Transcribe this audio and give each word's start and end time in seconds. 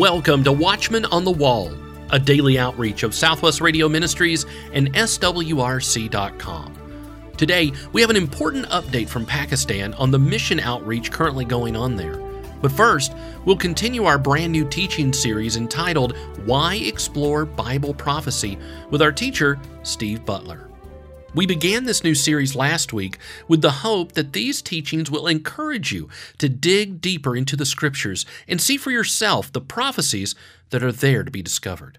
Welcome 0.00 0.42
to 0.44 0.52
Watchman 0.52 1.04
on 1.04 1.24
the 1.24 1.30
Wall, 1.30 1.74
a 2.08 2.18
daily 2.18 2.58
outreach 2.58 3.02
of 3.02 3.14
Southwest 3.14 3.60
Radio 3.60 3.86
Ministries 3.86 4.46
and 4.72 4.90
SWRC.com. 4.94 6.74
Today, 7.36 7.70
we 7.92 8.00
have 8.00 8.08
an 8.08 8.16
important 8.16 8.64
update 8.68 9.10
from 9.10 9.26
Pakistan 9.26 9.92
on 9.92 10.10
the 10.10 10.18
mission 10.18 10.58
outreach 10.58 11.12
currently 11.12 11.44
going 11.44 11.76
on 11.76 11.96
there. 11.96 12.16
But 12.62 12.72
first, 12.72 13.12
we'll 13.44 13.58
continue 13.58 14.04
our 14.04 14.16
brand 14.16 14.52
new 14.52 14.66
teaching 14.66 15.12
series 15.12 15.56
entitled 15.56 16.16
Why 16.46 16.76
Explore 16.76 17.44
Bible 17.44 17.92
Prophecy 17.92 18.58
with 18.88 19.02
our 19.02 19.12
teacher, 19.12 19.60
Steve 19.82 20.24
Butler. 20.24 20.69
We 21.32 21.46
began 21.46 21.84
this 21.84 22.02
new 22.02 22.16
series 22.16 22.56
last 22.56 22.92
week 22.92 23.16
with 23.46 23.62
the 23.62 23.70
hope 23.70 24.12
that 24.12 24.32
these 24.32 24.60
teachings 24.60 25.12
will 25.12 25.28
encourage 25.28 25.92
you 25.92 26.08
to 26.38 26.48
dig 26.48 27.00
deeper 27.00 27.36
into 27.36 27.54
the 27.54 27.64
Scriptures 27.64 28.26
and 28.48 28.60
see 28.60 28.76
for 28.76 28.90
yourself 28.90 29.52
the 29.52 29.60
prophecies 29.60 30.34
that 30.70 30.82
are 30.82 30.90
there 30.90 31.22
to 31.22 31.30
be 31.30 31.40
discovered. 31.40 31.98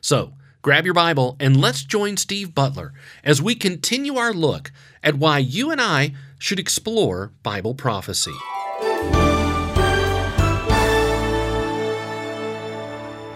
So, 0.00 0.32
grab 0.62 0.86
your 0.86 0.94
Bible 0.94 1.36
and 1.38 1.60
let's 1.60 1.84
join 1.84 2.16
Steve 2.16 2.54
Butler 2.54 2.94
as 3.22 3.42
we 3.42 3.54
continue 3.54 4.16
our 4.16 4.32
look 4.32 4.72
at 5.04 5.16
why 5.16 5.38
you 5.38 5.70
and 5.70 5.80
I 5.80 6.14
should 6.38 6.58
explore 6.58 7.32
Bible 7.42 7.74
prophecy. 7.74 8.34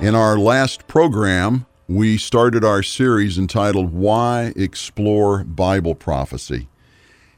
In 0.01 0.15
our 0.15 0.39
last 0.39 0.87
program, 0.87 1.67
we 1.87 2.17
started 2.17 2.65
our 2.65 2.83
series 2.83 3.37
entitled 3.37 3.93
Why 3.93 4.55
Explore 4.57 5.45
Bible 5.45 5.95
Prophecy. 5.95 6.67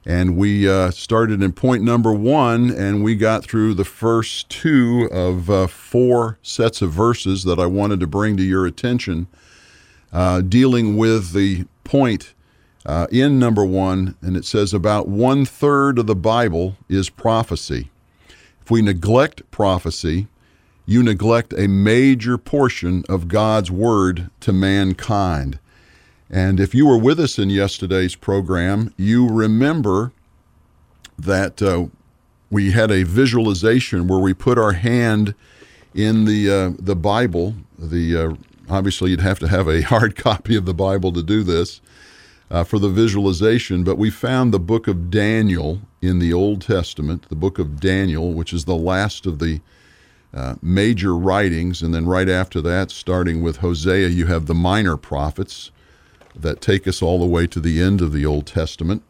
And 0.05 0.37
we 0.37 0.69
uh, 0.69 0.93
started 0.93 1.43
in 1.43 1.53
point 1.53 1.83
number 1.83 2.13
one, 2.13 2.71
and 2.71 3.03
we 3.03 3.17
got 3.17 3.45
through 3.45 3.75
the 3.75 3.85
first 3.85 4.49
two 4.49 5.09
of 5.11 5.51
uh, 5.51 5.67
four 5.67 6.39
sets 6.43 6.81
of 6.81 6.93
verses 6.93 7.43
that 7.43 7.59
I 7.59 7.67
wanted 7.67 7.99
to 8.01 8.07
bring 8.07 8.37
to 8.37 8.43
your 8.45 8.67
attention, 8.67 9.27
uh, 10.13 10.43
dealing 10.43 10.97
with 10.97 11.33
the 11.33 11.65
point 11.83 12.33
uh, 12.85 13.09
in 13.11 13.41
number 13.41 13.65
one. 13.65 14.15
And 14.23 14.37
it 14.37 14.45
says 14.45 14.73
about 14.73 15.09
one 15.09 15.45
third 15.45 15.99
of 15.99 16.07
the 16.07 16.15
Bible 16.15 16.77
is 16.89 17.11
prophecy. 17.11 17.91
If 18.63 18.71
we 18.71 18.81
neglect 18.81 19.51
prophecy, 19.51 20.29
you 20.87 21.03
neglect 21.03 21.53
a 21.59 21.67
major 21.67 22.39
portion 22.39 23.05
of 23.09 23.29
God's 23.29 23.71
Word 23.71 24.31
to 24.41 24.53
mankind. 24.53 25.59
And 26.31 26.59
if 26.59 26.75
you 26.75 26.87
were 26.87 26.99
with 26.99 27.21
us 27.21 27.39
in 27.39 27.51
yesterday's 27.51 28.15
program, 28.15 28.95
you 28.97 29.29
remember 29.29 30.13
that 31.19 31.61
uh, 31.61 31.87
we 32.51 32.73
had 32.73 32.91
a 32.91 33.03
visualization 33.03 34.07
where 34.07 34.19
we 34.19 34.33
put 34.33 34.59
our 34.59 34.73
hand 34.73 35.35
in 35.95 36.25
the 36.25 36.51
uh, 36.51 36.73
the 36.79 36.97
Bible. 36.97 37.55
The 37.79 38.17
uh, 38.17 38.35
obviously 38.69 39.11
you'd 39.11 39.21
have 39.21 39.39
to 39.41 39.49
have 39.49 39.69
a 39.69 39.83
hard 39.93 40.17
copy 40.17 40.57
of 40.57 40.67
the 40.67 40.75
Bible 40.75 41.13
to 41.13 41.23
do 41.23 41.43
this 41.43 41.81
uh, 42.51 42.65
for 42.65 42.79
the 42.79 42.89
visualization, 42.89 43.83
but 43.85 43.99
we 43.99 44.11
found 44.11 44.53
the 44.53 44.61
book 44.61 44.87
of 44.87 45.11
Daniel 45.11 45.81
in 46.01 46.19
the 46.19 46.33
Old 46.33 46.63
Testament, 46.63 47.29
the 47.29 47.37
book 47.37 47.59
of 47.59 47.81
Daniel, 47.81 48.33
which 48.33 48.53
is 48.53 48.65
the 48.65 48.77
last 48.77 49.27
of 49.27 49.39
the 49.39 49.61
uh, 50.37 50.55
major 50.61 51.17
writings, 51.17 51.81
and 51.81 51.95
then 51.95 52.05
right 52.05 52.29
after 52.29 52.61
that, 52.61 52.91
starting 52.91 53.43
with 53.43 53.59
Hosea, 53.59 54.09
you 54.09 54.27
have 54.27 54.45
the 54.45 54.55
minor 54.55 54.99
prophets 54.99 55.71
that 56.35 56.61
take 56.61 56.87
us 56.87 57.01
all 57.01 57.19
the 57.19 57.25
way 57.25 57.47
to 57.47 57.59
the 57.59 57.81
end 57.81 58.03
of 58.03 58.13
the 58.13 58.27
Old 58.27 58.47
Testament, 58.47 59.03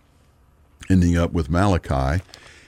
ending 0.88 1.16
up 1.16 1.32
with 1.32 1.50
Malachi. 1.50 2.22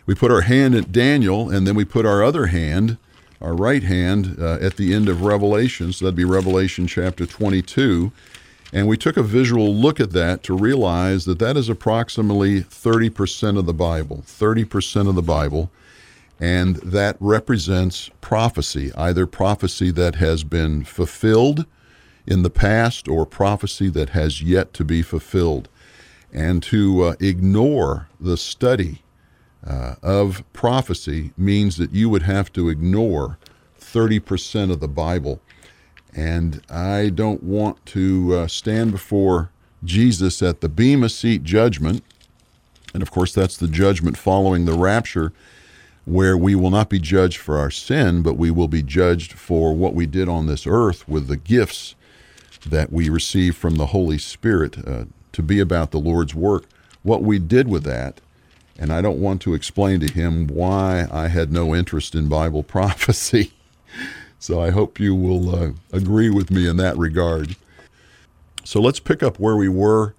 We 0.07 0.17
put 0.17 0.33
our 0.33 0.41
hand 0.41 0.75
at 0.75 0.91
Daniel, 0.91 1.49
and 1.49 1.69
then 1.69 1.77
we 1.77 1.85
put 1.85 2.05
our 2.05 2.25
other 2.25 2.47
hand, 2.47 2.99
our 3.41 3.55
right 3.55 3.85
hand, 3.85 4.37
uh, 4.41 4.59
at 4.61 4.77
the 4.77 4.93
end 4.93 5.09
of 5.09 5.23
Revelation. 5.23 5.93
So 5.93 6.07
that'd 6.07 6.17
be 6.17 6.25
Revelation 6.25 6.89
chapter 6.89 7.27
22. 7.27 8.11
And 8.73 8.89
we 8.89 8.97
took 8.97 9.17
a 9.17 9.23
visual 9.23 9.73
look 9.73 10.01
at 10.01 10.11
that 10.11 10.43
to 10.43 10.57
realize 10.57 11.27
that 11.27 11.39
that 11.39 11.57
is 11.57 11.69
approximately 11.69 12.63
30% 12.63 13.57
of 13.57 13.67
the 13.67 13.73
Bible. 13.73 14.25
30% 14.27 15.09
of 15.09 15.15
the 15.15 15.23
Bible 15.23 15.71
and 16.41 16.77
that 16.77 17.17
represents 17.19 18.11
prophecy, 18.21 18.93
either 18.95 19.27
prophecy 19.27 19.91
that 19.91 20.17
has 20.17 20.45
been 20.45 20.85
fulfilled 20.85 21.67
in 22.27 22.43
the 22.43 22.51
past 22.51 23.09
or 23.09 23.27
prophecy 23.27 23.89
that 23.89 24.11
has 24.11 24.43
yet 24.43 24.73
to 24.75 24.85
be 24.85 25.03
fulfilled. 25.03 25.69
And 26.33 26.63
to 26.65 27.03
uh, 27.03 27.15
ignore 27.21 28.09
the 28.21 28.37
study 28.37 29.03
uh, 29.67 29.95
of 30.03 30.45
prophecy 30.53 31.33
means 31.37 31.77
that 31.79 31.93
you 31.93 32.09
would 32.09 32.23
have 32.23 32.53
to 32.53 32.69
ignore 32.69 33.39
30% 33.81 34.71
of 34.71 34.81
the 34.81 34.89
Bible. 34.89 35.41
And 36.15 36.63
I 36.71 37.09
don't 37.09 37.43
want 37.43 37.85
to 37.87 38.35
uh, 38.35 38.47
stand 38.47 38.93
before 38.93 39.51
Jesus 39.83 40.43
at 40.43 40.61
the 40.61 40.69
Bema 40.69 41.09
Seat 41.09 41.43
judgment. 41.43 42.05
And 42.95 43.03
of 43.03 43.11
course, 43.11 43.33
that's 43.33 43.57
the 43.57 43.69
judgment 43.69 44.17
following 44.17 44.65
the 44.65 44.75
rapture 44.75 45.33
where 46.09 46.37
we 46.37 46.55
will 46.55 46.71
not 46.71 46.89
be 46.89 46.99
judged 46.99 47.37
for 47.37 47.59
our 47.59 47.71
sin, 47.71 48.23
but 48.23 48.35
we 48.35 48.51
will 48.51 48.69
be 48.69 48.83
judged 48.83 49.33
for 49.33 49.75
what 49.75 49.95
we 49.95 50.07
did 50.07 50.29
on 50.29 50.47
this 50.47 50.67
earth 50.67 51.07
with 51.07 51.29
the 51.29 51.37
gifts 51.37 51.95
that 52.67 52.93
we 52.93 53.09
receive 53.09 53.55
from 53.55 53.77
the 53.77 53.87
Holy 53.87 54.17
Spirit 54.19 54.79
uh, 54.87 55.05
to 55.33 55.43
be 55.43 55.61
about 55.61 55.91
the 55.91 56.01
Lord's 56.01 56.35
work. 56.35 56.65
What 57.03 57.23
we 57.23 57.39
did 57.39 57.69
with 57.69 57.85
that, 57.85 58.21
and 58.79 58.93
I 58.93 59.03
don't 59.03 59.21
want 59.21 59.43
to 59.43 59.55
explain 59.55 60.01
to 60.01 60.13
him 60.13 60.47
why 60.47 61.07
I 61.11 61.29
had 61.29 61.53
no 61.53 61.75
interest 61.75 62.15
in 62.15 62.29
Bible 62.29 62.63
prophecy. 62.65 63.53
so 64.39 64.61
I 64.61 64.71
hope 64.71 64.99
you 64.99 65.15
will 65.15 65.55
uh, 65.55 65.71
agree 65.93 66.31
with 66.31 66.51
me 66.51 66.67
in 66.67 66.79
that 66.79 66.97
regard. 66.97 67.55
So 68.65 68.81
let's 68.81 69.01
pick 69.01 69.23
up 69.23 69.39
where 69.39 69.57
we 69.57 69.69
were 69.69 70.15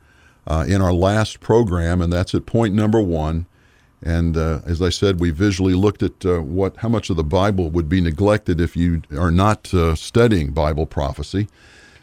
uh, 0.46 0.66
in 0.68 0.82
our 0.82 0.94
last 0.94 1.40
program, 1.40 2.00
and 2.00 2.14
that's 2.14 2.36
at 2.36 2.46
point 2.46 2.76
number 2.76 3.02
one 3.02 3.48
and 4.02 4.38
uh, 4.38 4.62
as 4.66 4.82
I 4.82 4.90
said, 4.90 5.20
we 5.20 5.32
visually 5.32 5.74
looked 5.74 6.04
at 6.04 6.26
uh, 6.26 6.40
what 6.40 6.78
how 6.78 6.90
much 6.90 7.10
of 7.10 7.18
the 7.18 7.24
Bible 7.24 7.70
would 7.70 7.90
be 7.90 8.02
neglected 8.02 8.62
if 8.62 8.78
you 8.78 9.02
are 9.18 9.32
not 9.32 9.74
uh, 9.74 9.96
studying 9.96 10.52
Bible 10.52 10.86
prophecy. 10.86 11.48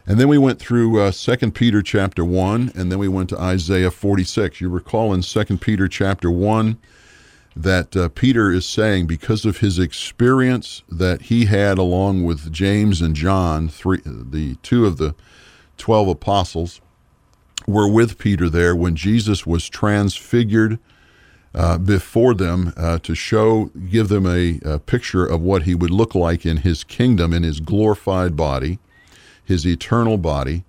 And 0.05 0.19
then 0.19 0.29
we 0.29 0.37
went 0.37 0.59
through 0.59 1.01
uh, 1.01 1.11
2 1.11 1.51
Peter 1.51 1.81
chapter 1.81 2.23
1, 2.23 2.71
and 2.75 2.89
then 2.89 2.97
we 2.97 3.09
went 3.09 3.29
to 3.29 3.39
Isaiah 3.39 3.91
46. 3.91 4.61
You 4.61 4.69
recall 4.69 5.13
in 5.13 5.21
2 5.21 5.57
Peter 5.57 5.89
chapter 5.89 6.31
1 6.31 6.77
that 7.57 7.95
uh, 7.97 8.07
Peter 8.09 8.51
is 8.51 8.65
saying 8.65 9.07
because 9.07 9.43
of 9.43 9.57
his 9.57 9.79
experience 9.79 10.83
that 10.87 11.23
he 11.23 11.45
had 11.45 11.77
along 11.77 12.23
with 12.23 12.53
James 12.53 13.01
and 13.01 13.15
John, 13.15 13.67
three, 13.67 13.99
the 14.05 14.55
two 14.61 14.85
of 14.85 14.97
the 14.97 15.13
12 15.77 16.07
apostles, 16.07 16.79
were 17.67 17.91
with 17.91 18.17
Peter 18.17 18.47
there 18.47 18.75
when 18.75 18.95
Jesus 18.95 19.45
was 19.45 19.67
transfigured 19.67 20.79
uh, 21.57 21.75
before 21.79 22.35
them 22.35 22.71
uh, 22.77 22.99
to 22.99 23.15
show, 23.15 23.71
give 23.89 24.09
them 24.09 24.27
a, 24.27 24.59
a, 24.63 24.77
picture 24.77 25.25
of 25.25 25.41
what 25.41 25.63
he 25.63 25.73
would 25.73 25.89
look 25.89 26.13
like 26.13 26.45
in 26.45 26.57
his 26.57 26.83
kingdom, 26.83 27.33
in 27.33 27.41
his 27.41 27.59
glorified 27.59 28.35
body, 28.35 28.77
his 29.43 29.65
eternal 29.65 30.19
body. 30.19 30.63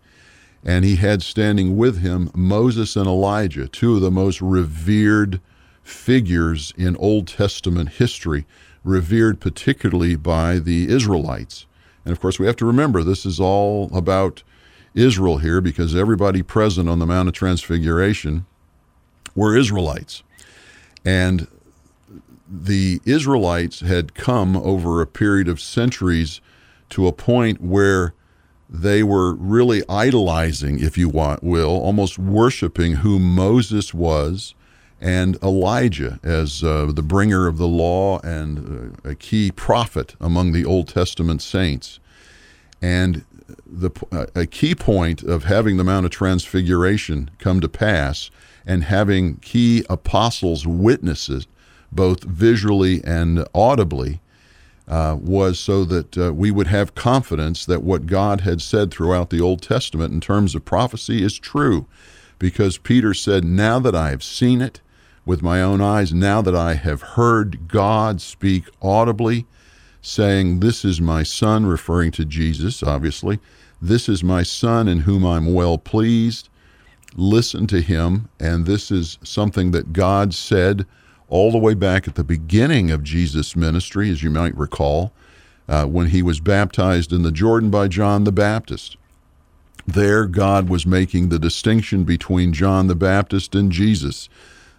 And 0.64 0.86
he 0.86 0.96
had 0.96 1.22
standing 1.22 1.76
with 1.76 2.00
him 2.00 2.30
Moses 2.34 2.96
and 2.96 3.06
Elijah, 3.06 3.68
two 3.68 3.96
of 3.96 4.00
the 4.00 4.10
most 4.10 4.40
revered 4.40 5.42
figures 5.82 6.72
in 6.78 6.96
Old 6.96 7.28
Testament 7.28 7.90
history, 7.90 8.46
revered 8.82 9.40
particularly 9.40 10.16
by 10.16 10.58
the 10.58 10.88
Israelites. 10.88 11.66
And 12.06 12.12
of 12.12 12.20
course, 12.20 12.38
we 12.38 12.46
have 12.46 12.56
to 12.56 12.66
remember 12.66 13.02
this 13.02 13.26
is 13.26 13.38
all 13.38 13.94
about 13.94 14.42
Israel 14.94 15.36
here 15.36 15.60
because 15.60 15.94
everybody 15.94 16.42
present 16.42 16.88
on 16.88 16.98
the 16.98 17.06
Mount 17.06 17.28
of 17.28 17.34
Transfiguration 17.34 18.46
were 19.34 19.54
Israelites. 19.54 20.22
And 21.04 21.46
the 22.50 23.00
Israelites 23.04 23.80
had 23.80 24.14
come 24.14 24.56
over 24.56 25.00
a 25.00 25.06
period 25.06 25.48
of 25.48 25.60
centuries 25.60 26.40
to 26.90 27.06
a 27.06 27.12
point 27.12 27.60
where 27.60 28.14
they 28.70 29.02
were 29.02 29.34
really 29.34 29.82
idolizing, 29.88 30.78
if 30.78 30.98
you 30.98 31.08
want, 31.08 31.42
will, 31.42 31.70
almost 31.70 32.18
worshiping 32.18 32.96
who 32.96 33.18
Moses 33.18 33.94
was 33.94 34.54
and 35.00 35.36
Elijah 35.42 36.18
as 36.22 36.62
uh, 36.62 36.86
the 36.92 37.02
bringer 37.02 37.46
of 37.46 37.56
the 37.56 37.68
law 37.68 38.18
and 38.20 38.94
uh, 39.04 39.10
a 39.10 39.14
key 39.14 39.50
prophet 39.50 40.16
among 40.20 40.52
the 40.52 40.64
Old 40.64 40.88
Testament 40.88 41.40
saints. 41.40 42.00
And 42.82 43.24
the, 43.64 43.90
a 44.34 44.46
key 44.46 44.74
point 44.74 45.22
of 45.22 45.44
having 45.44 45.76
the 45.76 45.84
Mount 45.84 46.06
of 46.06 46.12
Transfiguration 46.12 47.30
come 47.38 47.60
to 47.60 47.68
pass 47.68 48.30
and 48.68 48.84
having 48.84 49.36
key 49.36 49.82
apostles 49.88 50.66
witnesses, 50.66 51.48
both 51.90 52.22
visually 52.22 53.02
and 53.02 53.44
audibly, 53.54 54.20
uh, 54.86 55.16
was 55.18 55.58
so 55.58 55.84
that 55.84 56.16
uh, 56.18 56.32
we 56.32 56.50
would 56.50 56.66
have 56.66 56.94
confidence 56.94 57.64
that 57.66 57.82
what 57.82 58.06
God 58.06 58.42
had 58.42 58.60
said 58.60 58.90
throughout 58.90 59.30
the 59.30 59.40
Old 59.40 59.62
Testament 59.62 60.12
in 60.12 60.20
terms 60.20 60.54
of 60.54 60.64
prophecy 60.64 61.22
is 61.22 61.38
true. 61.38 61.86
Because 62.38 62.78
Peter 62.78 63.14
said, 63.14 63.42
Now 63.42 63.78
that 63.80 63.94
I 63.94 64.10
have 64.10 64.22
seen 64.22 64.60
it 64.60 64.80
with 65.24 65.42
my 65.42 65.60
own 65.60 65.80
eyes, 65.80 66.12
now 66.12 66.40
that 66.42 66.54
I 66.54 66.74
have 66.74 67.02
heard 67.02 67.68
God 67.68 68.20
speak 68.20 68.64
audibly 68.80 69.46
saying, 70.00 70.60
This 70.60 70.84
is 70.84 71.00
my 71.00 71.22
son, 71.22 71.66
referring 71.66 72.12
to 72.12 72.24
Jesus, 72.24 72.82
obviously. 72.82 73.40
This 73.80 74.08
is 74.08 74.22
my 74.22 74.42
son 74.42 74.88
in 74.88 75.00
whom 75.00 75.24
I'm 75.24 75.52
well 75.52 75.78
pleased. 75.78 76.48
Listen 77.16 77.66
to 77.68 77.80
him. 77.80 78.28
And 78.38 78.66
this 78.66 78.90
is 78.90 79.18
something 79.22 79.70
that 79.72 79.92
God 79.92 80.34
said 80.34 80.86
all 81.28 81.52
the 81.52 81.58
way 81.58 81.74
back 81.74 82.08
at 82.08 82.14
the 82.14 82.24
beginning 82.24 82.90
of 82.90 83.02
Jesus' 83.02 83.54
ministry, 83.54 84.10
as 84.10 84.22
you 84.22 84.30
might 84.30 84.56
recall, 84.56 85.12
uh, 85.68 85.84
when 85.84 86.08
he 86.08 86.22
was 86.22 86.40
baptized 86.40 87.12
in 87.12 87.22
the 87.22 87.32
Jordan 87.32 87.70
by 87.70 87.88
John 87.88 88.24
the 88.24 88.32
Baptist. 88.32 88.96
There, 89.86 90.26
God 90.26 90.68
was 90.68 90.86
making 90.86 91.28
the 91.28 91.38
distinction 91.38 92.04
between 92.04 92.52
John 92.52 92.88
the 92.88 92.94
Baptist 92.94 93.54
and 93.54 93.72
Jesus, 93.72 94.28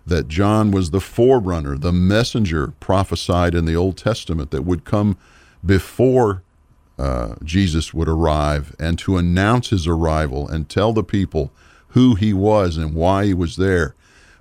that 0.06 0.28
John 0.28 0.72
was 0.72 0.90
the 0.90 1.02
forerunner, 1.02 1.78
the 1.78 1.92
messenger 1.92 2.74
prophesied 2.80 3.54
in 3.54 3.66
the 3.66 3.76
Old 3.76 3.98
Testament 3.98 4.52
that 4.52 4.66
would 4.66 4.86
come 4.86 5.18
before 5.66 6.44
uh, 6.98 7.36
Jesus 7.44 7.94
would 7.94 8.10
arrive 8.10 8.76
and 8.80 9.00
to 9.00 9.18
announce 9.18 9.70
his 9.70 9.88
arrival 9.88 10.48
and 10.48 10.68
tell 10.68 10.94
the 10.94 11.04
people 11.04 11.52
who 11.90 12.16
he 12.16 12.34
was 12.34 12.78
and 12.78 12.94
why 12.94 13.26
he 13.26 13.34
was 13.34 13.56
there. 13.56 13.96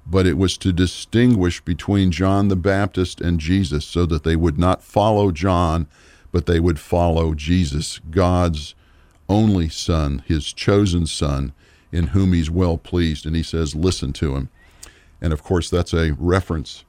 But 0.06 0.26
it 0.26 0.38
was 0.38 0.56
to 0.58 0.72
distinguish 0.72 1.60
between 1.60 2.10
John 2.10 2.48
the 2.48 2.56
Baptist 2.56 3.20
and 3.20 3.38
Jesus 3.38 3.84
so 3.84 4.06
that 4.06 4.24
they 4.24 4.36
would 4.36 4.58
not 4.58 4.82
follow 4.82 5.30
John, 5.30 5.86
but 6.32 6.46
they 6.46 6.60
would 6.60 6.78
follow 6.78 7.34
Jesus, 7.34 8.00
God's 8.10 8.74
only 9.28 9.68
Son, 9.68 10.22
his 10.26 10.52
chosen 10.52 11.06
Son, 11.06 11.52
in 11.92 12.08
whom 12.08 12.32
he's 12.32 12.50
well 12.50 12.78
pleased. 12.78 13.26
And 13.26 13.36
he 13.36 13.42
says, 13.42 13.74
Listen 13.74 14.12
to 14.14 14.34
him. 14.34 14.48
And 15.20 15.32
of 15.32 15.42
course, 15.42 15.68
that's 15.68 15.92
a 15.92 16.12
reference 16.18 16.84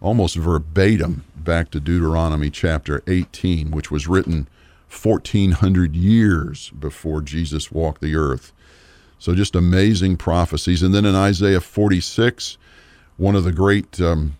almost 0.00 0.36
verbatim 0.36 1.24
back 1.36 1.70
to 1.70 1.80
Deuteronomy 1.80 2.50
chapter 2.50 3.02
18, 3.06 3.70
which 3.70 3.90
was 3.90 4.08
written 4.08 4.48
1400 4.90 5.94
years 5.94 6.70
before 6.70 7.20
Jesus 7.20 7.70
walked 7.70 8.00
the 8.00 8.16
earth. 8.16 8.52
So 9.20 9.34
just 9.34 9.54
amazing 9.54 10.16
prophecies. 10.16 10.82
And 10.82 10.94
then 10.94 11.04
in 11.04 11.14
Isaiah 11.14 11.60
46, 11.60 12.56
one 13.18 13.36
of 13.36 13.44
the 13.44 13.52
great 13.52 14.00
um, 14.00 14.38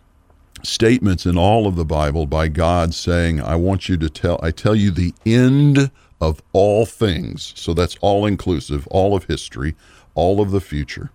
statements 0.63 1.27
in 1.27 1.37
all 1.37 1.67
of 1.67 1.77
the 1.77 1.85
Bible 1.85 2.25
by 2.25 2.49
God 2.49 2.95
saying, 2.95 3.43
I 3.43 3.57
want 3.57 3.91
you 3.91 3.99
to 3.99 4.09
tell, 4.09 4.41
I 4.43 4.51
tell 4.51 4.75
you 4.75 4.91
the 4.91 5.13
end 5.27 5.91
of 6.19 6.43
all 6.55 6.87
things. 6.87 7.53
So 7.57 7.75
that's 7.75 7.97
all 8.01 8.25
inclusive, 8.25 8.87
all 8.89 9.15
of 9.15 9.25
history, 9.25 9.77
all 10.15 10.41
of 10.41 10.51
the 10.51 10.63
future. 10.63 11.11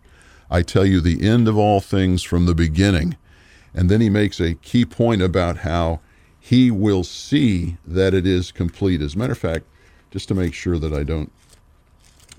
I 0.50 0.62
tell 0.62 0.86
you 0.86 1.02
the 1.02 1.28
end 1.28 1.48
of 1.48 1.58
all 1.58 1.82
things 1.82 2.22
from 2.22 2.46
the 2.46 2.56
beginning. 2.56 3.18
And 3.74 3.90
then 3.90 4.00
he 4.00 4.12
makes 4.12 4.40
a 4.40 4.54
key 4.54 4.86
point 4.86 5.24
about 5.24 5.58
how 5.58 6.02
he 6.40 6.70
will 6.70 7.04
see 7.04 7.78
that 7.84 8.14
it 8.14 8.28
is 8.28 8.52
complete. 8.52 9.02
As 9.02 9.16
a 9.16 9.18
matter 9.18 9.34
of 9.34 9.40
fact, 9.40 9.66
just 10.12 10.28
to 10.28 10.36
make 10.36 10.54
sure 10.54 10.78
that 10.78 10.94
I 10.94 11.02
don't 11.02 11.32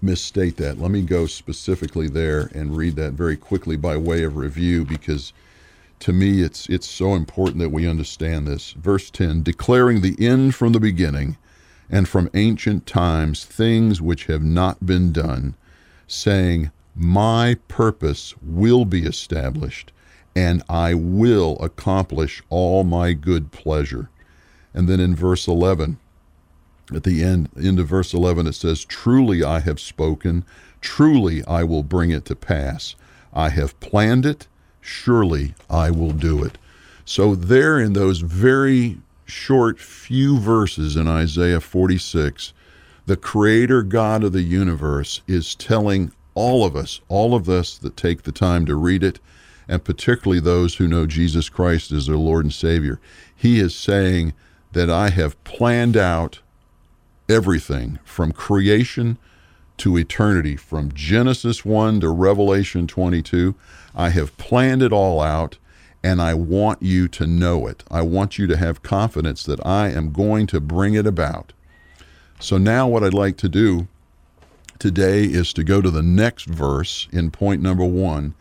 misstate 0.03 0.57
that, 0.57 0.79
let 0.79 0.91
me 0.91 1.03
go 1.03 1.27
specifically 1.27 2.09
there 2.09 2.51
and 2.55 2.77
read 2.77 2.97
that 2.97 3.13
very 3.13 3.37
quickly 3.37 3.77
by 3.77 3.97
way 3.97 4.23
of 4.23 4.37
review 4.37 4.85
because 4.85 5.33
to 6.01 6.13
me 6.13 6.43
it's 6.43 6.69
it's 6.69 6.89
so 6.89 7.15
important 7.15 7.59
that 7.59 7.71
we 7.71 7.89
understand 7.89 8.47
this. 8.47 8.73
Verse 8.73 9.11
10, 9.11 9.43
declaring 9.43 10.01
the 10.01 10.17
end 10.19 10.55
from 10.55 10.73
the 10.73 10.81
beginning 10.81 11.37
and 11.89 12.09
from 12.09 12.31
ancient 12.35 12.87
times 12.87 13.45
things 13.45 14.03
which 14.03 14.27
have 14.27 14.43
not 14.43 14.85
been 14.85 15.13
done, 15.13 15.55
saying, 16.07 16.71
My 16.95 17.57
purpose 17.69 18.35
will 18.43 18.85
be 18.85 19.07
established 19.07 19.93
and 20.35 20.63
I 20.69 20.93
will 20.93 21.57
accomplish 21.61 22.43
all 22.51 22.85
my 22.85 23.15
good 23.15 23.53
pleasure. 23.53 24.11
And 24.75 24.87
then 24.87 25.01
in 25.01 25.17
verse 25.17 25.49
11, 25.49 25.99
at 26.95 27.03
the 27.03 27.23
end, 27.23 27.49
end 27.61 27.81
of 27.81 27.89
verse 27.89 28.15
11, 28.15 28.47
it 28.47 28.55
says, 28.55 28.85
Truly 28.85 29.43
I 29.43 29.61
have 29.61 29.81
spoken, 29.81 30.45
truly 30.81 31.45
I 31.45 31.65
will 31.65 31.83
bring 31.83 32.11
it 32.11 32.25
to 32.27 32.37
pass. 32.37 32.95
I 33.33 33.49
have 33.49 33.79
planned 33.81 34.25
it, 34.25 34.47
surely 34.81 35.55
I 35.69 35.91
will 35.91 36.13
do 36.13 36.45
it. 36.45 36.59
So, 37.05 37.35
there 37.35 37.79
in 37.79 37.93
those 37.93 38.21
very 38.21 38.99
short 39.25 39.81
few 39.81 40.39
verses 40.39 40.97
in 40.97 41.09
Isaiah 41.09 41.61
46, 41.61 42.53
the 43.07 43.17
Creator 43.17 43.83
God 43.85 44.25
of 44.25 44.33
the 44.33 44.43
universe 44.43 45.21
is 45.27 45.55
telling 45.55 46.13
all 46.35 46.65
of 46.65 46.77
us, 46.77 47.01
all 47.09 47.35
of 47.35 47.49
us 47.49 47.79
that 47.79 47.97
take 47.97 48.23
the 48.23 48.33
time 48.33 48.67
to 48.67 48.75
read 48.75 49.03
it, 49.03 49.21
and 49.69 49.85
particularly 49.85 50.41
those 50.41 50.77
who 50.77 50.87
know 50.87 51.07
Jesus 51.07 51.49
Christ 51.49 51.91
as 51.93 52.07
their 52.07 52.17
Lord 52.17 52.45
and 52.45 52.55
Savior. 52.55 53.01
He 53.35 53.59
is 53.59 53.75
saying 53.75 54.35
that 54.73 54.91
I 54.91 55.11
have 55.11 55.43
planned 55.45 55.97
out 55.97 56.41
everything 57.29 57.99
from 58.05 58.33
creation 58.33 59.19
to 59.79 59.97
eternity, 59.97 60.57
from 60.57 60.93
Genesis 60.93 61.65
1 61.65 62.01
to 62.01 62.09
Revelation 62.09 62.87
22. 62.87 63.55
I 63.95 64.11
have 64.11 64.37
planned 64.39 64.83
it 64.83 64.93
all 64.93 65.21
out, 65.21 65.59
and 66.03 66.23
I 66.23 66.35
want 66.35 66.83
you 66.83 67.09
to 67.09 67.27
know 67.27 67.67
it. 67.67 67.85
I 67.91 68.03
want 68.03 68.39
you 68.39 68.47
to 68.47 68.57
have 68.57 68.83
confidence 68.83 69.43
that 69.45 69.65
I 69.67 69.89
am 69.89 70.13
going 70.13 70.47
to 70.49 70.61
bring 70.61 70.95
it 70.95 71.07
about. 71.07 71.53
So, 72.41 72.59
now 72.59 72.87
what 72.87 73.03
I'd 73.03 73.15
like 73.15 73.37
to 73.39 73.49
do 73.49 73.89
today 74.79 75.25
is 75.25 75.53
to 75.55 75.65
go 75.65 75.81
to 75.81 75.91
the 75.91 76.03
next 76.03 76.47
verse 76.47 77.09
in 77.13 77.31
point 77.31 77.63
number 77.63 77.85
one 77.85 78.35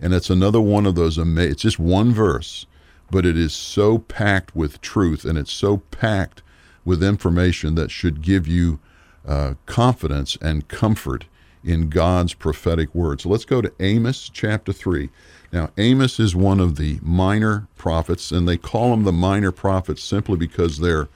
and 0.00 0.14
it's 0.14 0.30
another 0.30 0.60
one 0.60 0.86
of 0.86 0.94
those 0.94 1.18
amazing, 1.18 1.52
it's 1.52 1.62
just 1.62 1.78
one 1.78 2.12
verse, 2.12 2.66
but 3.10 3.26
it 3.26 3.36
is 3.36 3.52
so 3.52 3.98
packed 3.98 4.56
with 4.56 4.80
truth 4.80 5.24
and 5.24 5.36
it's 5.36 5.52
so 5.52 5.78
packed 5.90 6.42
with 6.84 7.02
information 7.02 7.74
that 7.74 7.90
should 7.90 8.22
give 8.22 8.46
you 8.46 8.78
uh, 9.26 9.54
confidence 9.66 10.36
and 10.40 10.68
comfort 10.68 11.26
in 11.62 11.90
God's 11.90 12.32
prophetic 12.32 12.94
word. 12.94 13.20
So 13.20 13.28
let's 13.28 13.44
go 13.44 13.60
to 13.60 13.72
Amos 13.80 14.30
chapter 14.32 14.72
3. 14.72 15.10
Now, 15.52 15.70
Amos 15.76 16.18
is 16.18 16.34
one 16.34 16.58
of 16.60 16.76
the 16.76 16.98
minor 17.02 17.66
prophets, 17.76 18.30
and 18.30 18.48
they 18.48 18.56
call 18.56 18.90
them 18.90 19.04
the 19.04 19.12
minor 19.12 19.52
prophets 19.52 20.02
simply 20.02 20.36
because 20.36 20.78
they're 20.78 21.08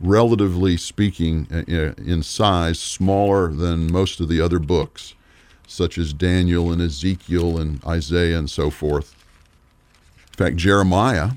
relatively 0.00 0.76
speaking 0.76 1.46
uh, 1.50 1.72
uh, 1.72 1.94
in 1.96 2.22
size 2.22 2.78
smaller 2.78 3.48
than 3.48 3.90
most 3.90 4.20
of 4.20 4.28
the 4.28 4.40
other 4.40 4.58
books 4.58 5.14
such 5.68 5.98
as 5.98 6.12
Daniel 6.12 6.72
and 6.72 6.80
Ezekiel 6.80 7.58
and 7.58 7.84
Isaiah 7.84 8.38
and 8.38 8.50
so 8.50 8.70
forth. 8.70 9.14
In 10.32 10.34
fact, 10.34 10.56
Jeremiah, 10.56 11.32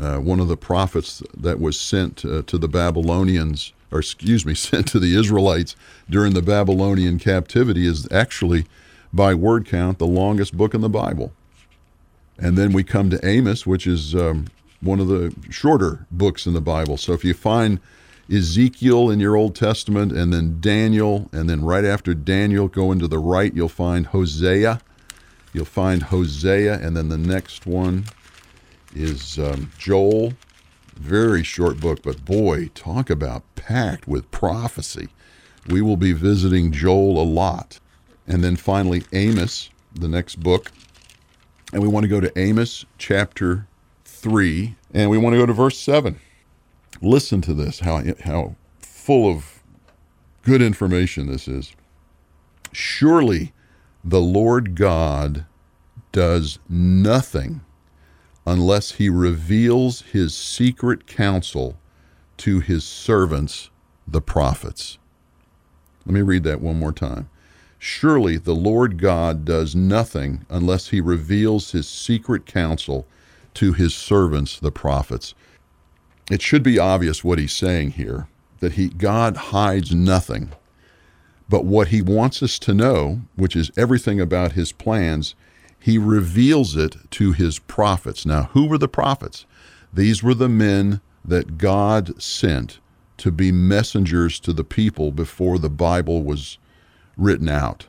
uh, 0.00 0.18
one 0.18 0.40
of 0.40 0.48
the 0.48 0.56
prophets 0.56 1.22
that 1.36 1.60
was 1.60 1.78
sent 1.78 2.24
uh, 2.24 2.42
to 2.42 2.58
the 2.58 2.68
Babylonians, 2.68 3.72
or 3.90 4.00
excuse 4.00 4.44
me, 4.44 4.54
sent 4.54 4.88
to 4.88 4.98
the 4.98 5.16
Israelites 5.16 5.76
during 6.08 6.34
the 6.34 6.42
Babylonian 6.42 7.18
captivity, 7.18 7.86
is 7.86 8.10
actually, 8.12 8.66
by 9.12 9.34
word 9.34 9.66
count, 9.66 9.98
the 9.98 10.06
longest 10.06 10.56
book 10.56 10.74
in 10.74 10.80
the 10.80 10.88
Bible. 10.88 11.32
And 12.38 12.58
then 12.58 12.72
we 12.72 12.82
come 12.82 13.10
to 13.10 13.24
Amos, 13.26 13.66
which 13.66 13.86
is 13.86 14.14
um, 14.14 14.46
one 14.80 14.98
of 14.98 15.06
the 15.08 15.34
shorter 15.50 16.06
books 16.10 16.46
in 16.46 16.52
the 16.52 16.60
Bible. 16.60 16.96
So 16.96 17.12
if 17.12 17.24
you 17.24 17.32
find 17.32 17.80
Ezekiel 18.32 19.10
in 19.10 19.20
your 19.20 19.36
Old 19.36 19.54
Testament, 19.54 20.10
and 20.10 20.32
then 20.32 20.58
Daniel, 20.60 21.28
and 21.32 21.48
then 21.48 21.64
right 21.64 21.84
after 21.84 22.14
Daniel, 22.14 22.66
go 22.66 22.90
into 22.90 23.06
the 23.06 23.18
right, 23.18 23.54
you'll 23.54 23.68
find 23.68 24.06
Hosea. 24.06 24.80
You'll 25.52 25.64
find 25.64 26.04
Hosea, 26.04 26.80
and 26.80 26.96
then 26.96 27.10
the 27.10 27.18
next 27.18 27.66
one 27.66 28.06
is 28.94 29.38
um, 29.38 29.70
Joel. 29.78 30.34
Very 30.96 31.42
short 31.42 31.80
book, 31.80 32.02
but 32.02 32.24
boy, 32.24 32.68
talk 32.74 33.10
about 33.10 33.42
packed 33.56 34.06
with 34.06 34.30
prophecy. 34.30 35.08
We 35.66 35.82
will 35.82 35.96
be 35.96 36.12
visiting 36.12 36.70
Joel 36.70 37.20
a 37.20 37.24
lot. 37.24 37.80
And 38.28 38.44
then 38.44 38.56
finally, 38.56 39.02
Amos, 39.12 39.70
the 39.92 40.08
next 40.08 40.36
book. 40.36 40.70
And 41.72 41.82
we 41.82 41.88
want 41.88 42.04
to 42.04 42.08
go 42.08 42.20
to 42.20 42.38
Amos 42.38 42.84
chapter 42.96 43.66
3, 44.04 44.76
and 44.92 45.10
we 45.10 45.18
want 45.18 45.34
to 45.34 45.38
go 45.38 45.46
to 45.46 45.52
verse 45.52 45.78
7. 45.78 46.18
Listen 47.02 47.40
to 47.42 47.54
this, 47.54 47.80
how, 47.80 48.02
how 48.24 48.54
full 48.78 49.28
of 49.28 49.62
good 50.42 50.62
information 50.62 51.26
this 51.26 51.48
is. 51.48 51.72
Surely 52.72 53.52
the 54.04 54.20
Lord 54.20 54.76
God 54.76 55.44
does 56.12 56.58
nothing 56.68 57.62
unless 58.46 58.92
he 58.92 59.08
reveals 59.08 60.02
his 60.02 60.34
secret 60.34 61.06
counsel 61.06 61.76
to 62.36 62.60
his 62.60 62.84
servants, 62.84 63.70
the 64.06 64.20
prophets. 64.20 64.98
Let 66.06 66.14
me 66.14 66.22
read 66.22 66.44
that 66.44 66.60
one 66.60 66.78
more 66.78 66.92
time. 66.92 67.28
Surely 67.78 68.36
the 68.36 68.54
Lord 68.54 68.98
God 68.98 69.44
does 69.44 69.74
nothing 69.74 70.46
unless 70.48 70.88
he 70.88 71.00
reveals 71.00 71.72
his 71.72 71.88
secret 71.88 72.46
counsel 72.46 73.06
to 73.54 73.72
his 73.72 73.94
servants, 73.94 74.58
the 74.58 74.72
prophets 74.72 75.34
it 76.30 76.40
should 76.40 76.62
be 76.62 76.78
obvious 76.78 77.22
what 77.22 77.38
he's 77.38 77.52
saying 77.52 77.92
here 77.92 78.28
that 78.60 78.72
he 78.72 78.88
God 78.88 79.36
hides 79.36 79.94
nothing. 79.94 80.50
But 81.48 81.66
what 81.66 81.88
he 81.88 82.00
wants 82.00 82.42
us 82.42 82.58
to 82.60 82.72
know, 82.72 83.20
which 83.36 83.54
is 83.54 83.70
everything 83.76 84.20
about 84.20 84.52
his 84.52 84.72
plans, 84.72 85.34
he 85.84 85.98
reveals 85.98 86.76
it 86.76 86.96
to 87.10 87.32
his 87.32 87.58
prophets. 87.58 88.24
Now, 88.24 88.44
who 88.54 88.66
were 88.66 88.78
the 88.78 88.88
prophets? 88.88 89.44
These 89.92 90.22
were 90.22 90.32
the 90.32 90.48
men 90.48 91.02
that 91.22 91.58
God 91.58 92.22
sent 92.22 92.78
to 93.18 93.30
be 93.30 93.52
messengers 93.52 94.40
to 94.40 94.54
the 94.54 94.64
people 94.64 95.12
before 95.12 95.58
the 95.58 95.68
Bible 95.68 96.22
was 96.22 96.56
written 97.18 97.50
out. 97.50 97.86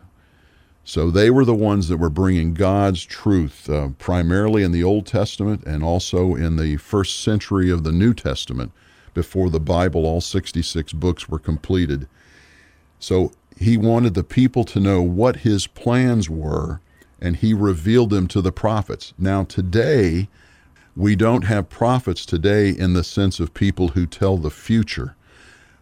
So 0.84 1.10
they 1.10 1.30
were 1.30 1.46
the 1.46 1.56
ones 1.56 1.88
that 1.88 1.96
were 1.96 2.10
bringing 2.10 2.54
God's 2.54 3.06
truth, 3.06 3.70
uh, 3.70 3.88
primarily 3.98 4.62
in 4.64 4.74
the 4.74 4.84
Old 4.84 5.06
Testament 5.06 5.64
and 5.66 5.82
also 5.82 6.36
in 6.36 6.58
the 6.58 6.76
first 6.76 7.22
century 7.22 7.72
of 7.72 7.86
the 7.86 7.94
New 7.94 8.14
Testament, 8.14 8.74
before 9.14 9.50
the 9.50 9.62
Bible, 9.62 10.06
all 10.06 10.20
66 10.20 10.92
books 10.92 11.30
were 11.30 11.40
completed. 11.40 12.10
So 13.00 13.32
he 13.58 13.78
wanted 13.78 14.16
the 14.16 14.26
people 14.26 14.66
to 14.66 14.82
know 14.82 15.02
what 15.02 15.38
his 15.38 15.66
plans 15.66 16.30
were, 16.30 16.82
and 17.26 17.38
he 17.38 17.56
revealed 17.56 18.12
them 18.12 18.28
to 18.28 18.40
the 18.40 18.52
prophets. 18.52 19.16
Now, 19.18 19.46
today, 19.46 20.30
we 20.96 21.16
don't 21.16 21.46
have 21.46 21.70
prophets 21.72 22.24
today 22.24 22.70
in 22.70 22.94
the 22.94 23.04
sense 23.04 23.40
of 23.40 23.56
people 23.56 23.90
who 23.90 24.06
tell 24.06 24.38
the 24.38 24.52
future. 24.52 25.16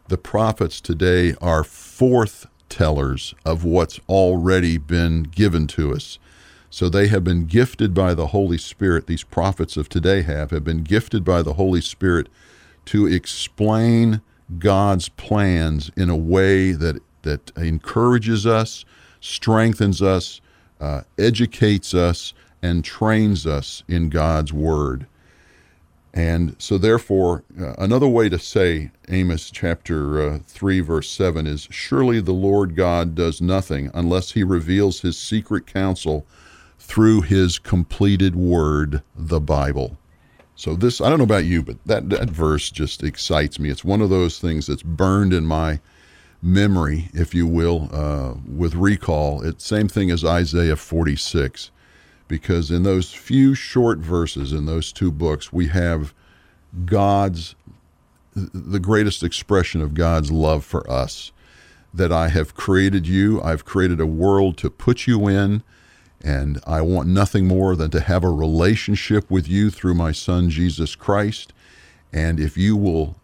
The 0.08 0.18
prophets 0.18 0.80
today 0.80 1.36
are 1.42 1.66
forth 1.66 2.48
tellers 2.70 3.36
of 3.44 3.66
what's 3.66 4.00
already 4.08 4.78
been 4.78 5.24
given 5.24 5.68
to 5.68 5.94
us. 5.94 6.18
So 6.70 6.88
they 6.88 7.08
have 7.10 7.26
been 7.26 7.46
gifted 7.46 7.94
by 7.94 8.14
the 8.14 8.28
Holy 8.28 8.58
Spirit, 8.58 9.08
these 9.08 9.24
prophets 9.24 9.76
of 9.76 9.90
today 9.90 10.22
have, 10.22 10.52
have 10.52 10.64
been 10.64 10.84
gifted 10.84 11.26
by 11.26 11.42
the 11.42 11.56
Holy 11.56 11.82
Spirit 11.82 12.30
to 12.86 13.06
explain 13.06 14.22
God's 14.60 15.10
plans 15.10 15.92
in 15.98 16.10
a 16.10 16.16
way 16.16 16.72
that, 16.72 17.02
that 17.24 17.52
encourages 17.58 18.48
us, 18.48 18.86
strengthens 19.20 20.02
us, 20.02 20.40
uh, 20.84 21.04
educates 21.18 21.94
us, 21.94 22.34
and 22.62 22.84
trains 22.84 23.48
us 23.48 23.84
in 23.88 24.10
God's 24.10 24.52
Word. 24.52 25.08
And 26.14 26.56
so, 26.60 26.78
therefore, 26.78 27.44
uh, 27.60 27.74
another 27.78 28.08
way 28.08 28.28
to 28.30 28.38
say 28.38 28.92
Amos 29.10 29.50
chapter 29.50 30.22
uh, 30.22 30.40
3, 30.46 30.82
verse 30.82 31.10
7 31.10 31.48
is 31.48 31.68
Surely 31.72 32.20
the 32.20 32.34
Lord 32.34 32.76
God 32.76 33.16
does 33.16 33.42
nothing 33.42 33.90
unless 33.94 34.32
he 34.32 34.44
reveals 34.44 35.02
his 35.02 35.18
secret 35.18 35.66
counsel 35.66 36.26
through 36.78 37.22
his 37.22 37.58
completed 37.58 38.36
word, 38.36 39.02
the 39.16 39.40
Bible. 39.40 39.98
So, 40.56 40.76
this, 40.76 41.00
I 41.00 41.10
don't 41.10 41.18
know 41.18 41.24
about 41.24 41.46
you, 41.46 41.64
but 41.64 41.78
that, 41.86 42.10
that 42.10 42.30
verse 42.30 42.70
just 42.70 43.04
excites 43.04 43.58
me. 43.58 43.70
It's 43.70 43.86
one 43.86 44.02
of 44.02 44.10
those 44.10 44.38
things 44.38 44.68
that's 44.68 44.84
burned 44.84 45.34
in 45.34 45.46
my 45.46 45.80
memory, 46.44 47.10
if 47.14 47.34
you 47.34 47.48
will, 47.48 47.90
uh, 47.94 48.34
with 48.46 48.76
recall. 48.76 49.42
It's 49.42 49.66
same 49.66 49.88
thing 49.88 50.12
as 50.12 50.26
Isaiah 50.26 50.76
46 50.76 51.72
because 52.28 52.70
in 52.70 52.84
those 52.84 53.14
few 53.14 53.56
short 53.56 54.00
verses 54.00 54.52
in 54.52 54.66
those 54.66 54.92
two 54.92 55.12
books, 55.12 55.54
we 55.54 55.68
have 55.68 56.14
God's, 56.86 57.56
the 58.36 58.80
greatest 58.80 59.24
expression 59.24 59.82
of 59.82 59.94
God's 59.94 60.32
love 60.32 60.66
for 60.66 60.90
us. 60.90 61.32
That 61.94 62.12
I 62.12 62.30
have 62.30 62.56
created 62.56 63.08
you, 63.08 63.40
I've 63.42 63.66
created 63.66 64.00
a 64.00 64.08
world 64.08 64.58
to 64.58 64.72
put 64.72 65.06
you 65.06 65.28
in, 65.28 65.62
and 66.24 66.60
I 66.66 66.82
want 66.82 67.08
nothing 67.08 67.46
more 67.46 67.76
than 67.76 67.92
to 67.92 68.00
have 68.00 68.24
a 68.24 68.30
relationship 68.30 69.30
with 69.30 69.48
you 69.48 69.70
through 69.70 69.94
my 69.94 70.12
Son, 70.12 70.50
Jesus 70.50 70.96
Christ. 70.96 71.54
And 72.12 72.40
if 72.40 72.58
you 72.58 72.76
will 72.76 73.16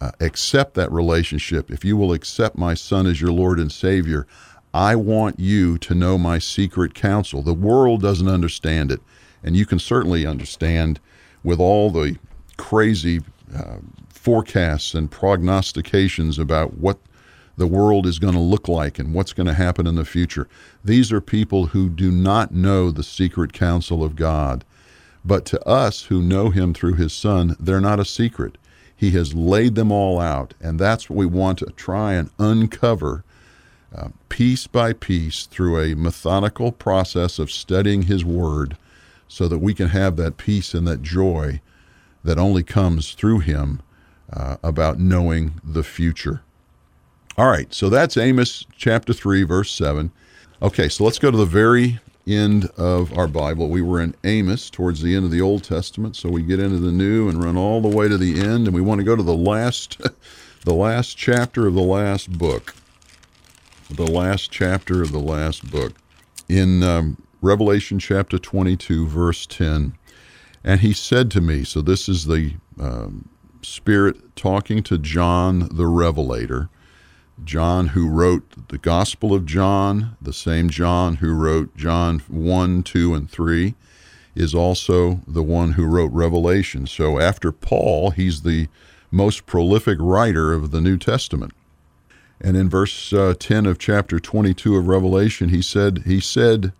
uh, 0.00 0.12
accept 0.20 0.74
that 0.74 0.92
relationship, 0.92 1.70
if 1.70 1.84
you 1.84 1.96
will 1.96 2.12
accept 2.12 2.56
my 2.56 2.74
Son 2.74 3.06
as 3.06 3.20
your 3.20 3.32
Lord 3.32 3.58
and 3.58 3.72
Savior, 3.72 4.26
I 4.72 4.94
want 4.96 5.40
you 5.40 5.78
to 5.78 5.94
know 5.94 6.18
my 6.18 6.38
secret 6.38 6.94
counsel. 6.94 7.42
The 7.42 7.54
world 7.54 8.02
doesn't 8.02 8.28
understand 8.28 8.92
it. 8.92 9.00
And 9.42 9.56
you 9.56 9.66
can 9.66 9.78
certainly 9.78 10.26
understand 10.26 11.00
with 11.42 11.60
all 11.60 11.90
the 11.90 12.16
crazy 12.56 13.20
uh, 13.54 13.78
forecasts 14.08 14.94
and 14.94 15.10
prognostications 15.10 16.38
about 16.38 16.74
what 16.74 16.98
the 17.56 17.66
world 17.66 18.06
is 18.06 18.18
going 18.18 18.34
to 18.34 18.40
look 18.40 18.68
like 18.68 18.98
and 18.98 19.14
what's 19.14 19.32
going 19.32 19.46
to 19.46 19.54
happen 19.54 19.86
in 19.86 19.96
the 19.96 20.04
future. 20.04 20.48
These 20.84 21.10
are 21.12 21.20
people 21.20 21.66
who 21.66 21.88
do 21.88 22.10
not 22.10 22.52
know 22.52 22.90
the 22.90 23.02
secret 23.02 23.52
counsel 23.52 24.04
of 24.04 24.16
God. 24.16 24.64
But 25.24 25.44
to 25.46 25.68
us 25.68 26.04
who 26.04 26.22
know 26.22 26.50
him 26.50 26.72
through 26.72 26.94
his 26.94 27.12
son, 27.12 27.56
they're 27.58 27.80
not 27.80 28.00
a 28.00 28.04
secret. 28.04 28.56
He 28.98 29.12
has 29.12 29.32
laid 29.32 29.76
them 29.76 29.92
all 29.92 30.18
out. 30.18 30.54
And 30.60 30.78
that's 30.78 31.08
what 31.08 31.16
we 31.16 31.24
want 31.24 31.60
to 31.60 31.66
try 31.66 32.14
and 32.14 32.30
uncover 32.36 33.22
uh, 33.94 34.08
piece 34.28 34.66
by 34.66 34.92
piece 34.92 35.46
through 35.46 35.80
a 35.80 35.94
methodical 35.94 36.72
process 36.72 37.38
of 37.38 37.50
studying 37.50 38.02
His 38.02 38.24
Word 38.24 38.76
so 39.28 39.46
that 39.46 39.60
we 39.60 39.72
can 39.72 39.90
have 39.90 40.16
that 40.16 40.36
peace 40.36 40.74
and 40.74 40.86
that 40.88 41.00
joy 41.00 41.60
that 42.24 42.38
only 42.38 42.64
comes 42.64 43.12
through 43.12 43.38
Him 43.38 43.80
uh, 44.32 44.56
about 44.64 44.98
knowing 44.98 45.60
the 45.62 45.84
future. 45.84 46.42
All 47.36 47.48
right, 47.48 47.72
so 47.72 47.88
that's 47.88 48.16
Amos 48.16 48.66
chapter 48.76 49.12
3, 49.12 49.44
verse 49.44 49.70
7. 49.70 50.10
Okay, 50.60 50.88
so 50.88 51.04
let's 51.04 51.20
go 51.20 51.30
to 51.30 51.36
the 51.36 51.46
very 51.46 52.00
end 52.36 52.66
of 52.76 53.16
our 53.16 53.28
Bible. 53.28 53.68
We 53.68 53.82
were 53.82 54.00
in 54.00 54.14
Amos 54.24 54.70
towards 54.70 55.02
the 55.02 55.14
end 55.14 55.24
of 55.24 55.30
the 55.30 55.40
Old 55.40 55.64
Testament, 55.64 56.16
so 56.16 56.28
we 56.28 56.42
get 56.42 56.60
into 56.60 56.78
the 56.78 56.92
New 56.92 57.28
and 57.28 57.42
run 57.42 57.56
all 57.56 57.80
the 57.80 57.88
way 57.88 58.08
to 58.08 58.18
the 58.18 58.40
end, 58.40 58.66
and 58.66 58.74
we 58.74 58.80
want 58.80 58.98
to 58.98 59.04
go 59.04 59.16
to 59.16 59.22
the 59.22 59.34
last, 59.36 60.00
the 60.64 60.74
last 60.74 61.16
chapter 61.16 61.66
of 61.66 61.74
the 61.74 61.82
last 61.82 62.38
book 62.38 62.74
the 63.90 64.10
last 64.10 64.50
chapter 64.50 65.02
of 65.02 65.12
the 65.12 65.18
last 65.18 65.70
book. 65.70 65.92
In 66.48 66.82
um, 66.82 67.22
Revelation 67.40 67.98
chapter 67.98 68.38
22, 68.38 69.06
verse 69.06 69.46
10, 69.46 69.94
and 70.64 70.80
he 70.80 70.92
said 70.92 71.30
to 71.32 71.40
me, 71.40 71.64
so 71.64 71.80
this 71.80 72.08
is 72.08 72.26
the 72.26 72.54
um, 72.78 73.28
Spirit 73.62 74.36
talking 74.36 74.82
to 74.84 74.98
John 74.98 75.68
the 75.72 75.86
Revelator, 75.86 76.68
John 77.44 77.88
who 77.88 78.08
wrote 78.08 78.68
the 78.68 78.78
Gospel 78.78 79.32
of 79.34 79.46
John, 79.46 80.16
the 80.20 80.32
same 80.32 80.68
John 80.68 81.16
who 81.16 81.32
wrote 81.32 81.76
John 81.76 82.20
1, 82.28 82.82
2, 82.82 83.14
and 83.14 83.30
3, 83.30 83.74
is 84.34 84.54
also 84.54 85.20
the 85.26 85.42
one 85.42 85.72
who 85.72 85.86
wrote 85.86 86.12
Revelation. 86.12 86.86
So 86.86 87.18
after 87.18 87.50
Paul, 87.50 88.10
he's 88.10 88.42
the 88.42 88.68
most 89.10 89.46
prolific 89.46 89.98
writer 90.00 90.52
of 90.52 90.70
the 90.70 90.80
New 90.80 90.96
Testament. 90.96 91.52
And 92.40 92.56
in 92.56 92.68
verse 92.68 93.12
uh, 93.12 93.34
10 93.38 93.66
of 93.66 93.78
chapter 93.78 94.20
22 94.20 94.76
of 94.76 94.86
Revelation, 94.86 95.48
he 95.48 95.62
said, 95.62 96.02
He 96.06 96.20
said, 96.20 96.72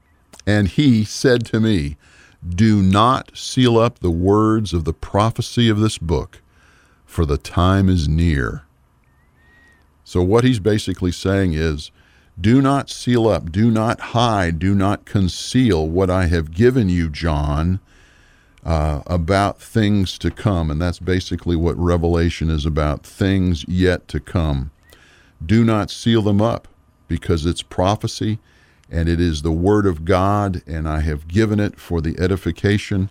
and 0.46 0.68
he 0.68 1.04
said 1.04 1.44
to 1.46 1.60
me, 1.60 1.96
Do 2.48 2.80
not 2.80 3.36
seal 3.36 3.76
up 3.76 3.98
the 3.98 4.10
words 4.10 4.72
of 4.72 4.84
the 4.84 4.92
prophecy 4.92 5.68
of 5.68 5.80
this 5.80 5.98
book, 5.98 6.40
for 7.04 7.26
the 7.26 7.38
time 7.38 7.88
is 7.88 8.08
near. 8.08 8.62
So, 10.08 10.22
what 10.22 10.42
he's 10.42 10.58
basically 10.58 11.12
saying 11.12 11.52
is, 11.52 11.90
do 12.40 12.62
not 12.62 12.88
seal 12.88 13.28
up, 13.28 13.52
do 13.52 13.70
not 13.70 14.00
hide, 14.00 14.58
do 14.58 14.74
not 14.74 15.04
conceal 15.04 15.86
what 15.86 16.08
I 16.08 16.28
have 16.28 16.50
given 16.50 16.88
you, 16.88 17.10
John, 17.10 17.78
uh, 18.64 19.02
about 19.06 19.60
things 19.60 20.16
to 20.20 20.30
come. 20.30 20.70
And 20.70 20.80
that's 20.80 20.98
basically 20.98 21.56
what 21.56 21.76
Revelation 21.76 22.48
is 22.48 22.64
about 22.64 23.04
things 23.04 23.68
yet 23.68 24.08
to 24.08 24.18
come. 24.18 24.70
Do 25.44 25.62
not 25.62 25.90
seal 25.90 26.22
them 26.22 26.40
up, 26.40 26.68
because 27.06 27.44
it's 27.44 27.60
prophecy 27.60 28.38
and 28.90 29.10
it 29.10 29.20
is 29.20 29.42
the 29.42 29.52
Word 29.52 29.84
of 29.84 30.06
God, 30.06 30.62
and 30.66 30.88
I 30.88 31.00
have 31.00 31.28
given 31.28 31.60
it 31.60 31.78
for 31.78 32.00
the 32.00 32.18
edification 32.18 33.10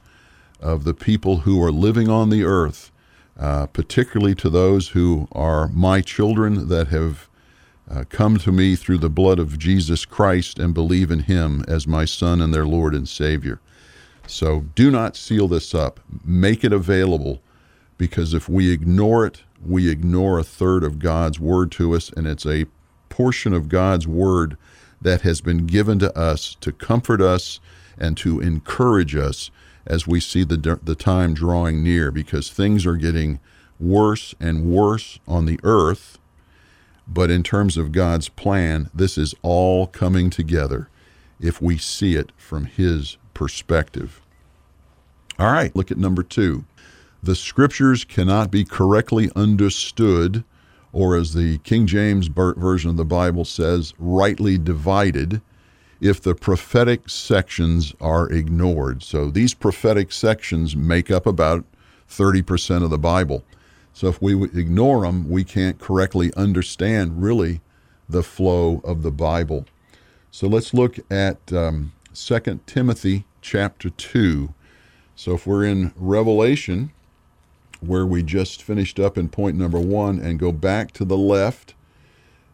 of 0.59 0.83
the 0.83 0.95
people 0.95 1.41
who 1.41 1.61
are 1.61 1.71
living 1.71 2.09
on 2.09 2.31
the 2.31 2.43
earth, 2.43 2.91
uh, 3.39 3.67
particularly 3.67 4.35
to 4.35 4.49
those 4.49 4.89
who 4.89 5.27
are 5.31 5.67
my 5.69 6.01
children 6.01 6.67
that 6.69 6.87
have 6.87 7.29
uh, 7.89 8.03
come 8.09 8.37
to 8.37 8.51
me 8.51 8.75
through 8.75 8.97
the 8.97 9.09
blood 9.09 9.39
of 9.39 9.57
Jesus 9.57 10.05
Christ 10.05 10.59
and 10.59 10.73
believe 10.73 11.11
in 11.11 11.19
Him 11.19 11.63
as 11.67 11.87
my 11.87 12.05
Son 12.05 12.41
and 12.41 12.53
their 12.53 12.65
Lord 12.65 12.93
and 12.93 13.07
Savior. 13.07 13.59
So 14.25 14.65
do 14.75 14.91
not 14.91 15.15
seal 15.15 15.47
this 15.47 15.73
up. 15.73 15.99
Make 16.25 16.63
it 16.63 16.73
available 16.73 17.41
because 17.97 18.33
if 18.33 18.49
we 18.49 18.71
ignore 18.71 19.25
it, 19.25 19.43
we 19.65 19.89
ignore 19.89 20.37
a 20.37 20.43
third 20.43 20.83
of 20.83 20.99
God's 20.99 21.39
word 21.39 21.71
to 21.73 21.95
us, 21.95 22.11
and 22.11 22.27
it's 22.27 22.45
a 22.45 22.65
portion 23.09 23.53
of 23.53 23.69
God's 23.69 24.07
word 24.07 24.57
that 25.01 25.21
has 25.21 25.41
been 25.41 25.65
given 25.65 25.99
to 25.99 26.15
us 26.17 26.55
to 26.61 26.71
comfort 26.71 27.21
us 27.21 27.59
and 27.97 28.17
to 28.17 28.39
encourage 28.39 29.15
us 29.15 29.49
as 29.87 30.05
we 30.05 30.19
see 30.19 30.43
the, 30.43 30.79
the 30.83 30.95
time 30.95 31.33
drawing 31.33 31.81
near 31.81 32.11
because 32.11 32.49
things 32.49 32.85
are 32.85 32.95
getting 32.95 33.39
worse 33.79 34.35
and 34.39 34.65
worse 34.65 35.19
on 35.27 35.45
the 35.45 35.59
earth. 35.63 36.19
But 37.07 37.31
in 37.31 37.41
terms 37.41 37.77
of 37.77 37.91
God's 37.91 38.29
plan, 38.29 38.89
this 38.93 39.17
is 39.17 39.33
all 39.41 39.87
coming 39.87 40.29
together 40.29 40.89
if 41.39 41.61
we 41.61 41.77
see 41.77 42.15
it 42.15 42.31
from 42.37 42.65
His 42.65 43.17
perspective. 43.33 44.21
All 45.39 45.51
right, 45.51 45.75
look 45.75 45.91
at 45.91 45.97
number 45.97 46.23
two 46.23 46.65
the 47.23 47.35
scriptures 47.35 48.03
cannot 48.03 48.51
be 48.51 48.63
correctly 48.63 49.29
understood, 49.35 50.43
or 50.93 51.15
as 51.15 51.33
the 51.33 51.57
King 51.59 51.87
James 51.87 52.27
Version 52.27 52.91
of 52.91 52.97
the 52.97 53.05
Bible 53.05 53.43
says, 53.43 53.93
rightly 53.97 54.57
divided, 54.57 55.41
if 55.99 56.21
the 56.21 56.35
prophetic 56.35 57.09
sections 57.09 57.93
are 57.99 58.29
ignored. 58.29 59.03
So 59.03 59.29
these 59.29 59.53
prophetic 59.53 60.11
sections 60.11 60.75
make 60.75 61.09
up 61.09 61.25
about 61.25 61.65
30% 62.09 62.83
of 62.83 62.89
the 62.89 62.97
Bible. 62.97 63.43
So 63.93 64.07
if 64.07 64.21
we 64.21 64.43
ignore 64.43 65.01
them, 65.01 65.29
we 65.29 65.43
can't 65.43 65.79
correctly 65.79 66.31
understand 66.35 67.21
really 67.21 67.61
the 68.07 68.23
flow 68.23 68.81
of 68.83 69.01
the 69.01 69.11
Bible. 69.11 69.65
So 70.29 70.47
let's 70.47 70.73
look 70.73 70.99
at 71.09 71.51
um, 71.51 71.93
2 72.13 72.59
Timothy 72.65 73.25
chapter 73.41 73.89
2. 73.89 74.53
So 75.15 75.33
if 75.33 75.47
we're 75.47 75.65
in 75.65 75.93
Revelation, 75.95 76.91
where 77.79 78.05
we 78.05 78.23
just 78.23 78.61
finished 78.61 78.99
up 78.99 79.17
in 79.17 79.29
point 79.29 79.57
number 79.57 79.79
one, 79.79 80.19
and 80.19 80.39
go 80.39 80.51
back 80.51 80.91
to 80.93 81.05
the 81.05 81.17
left, 81.17 81.73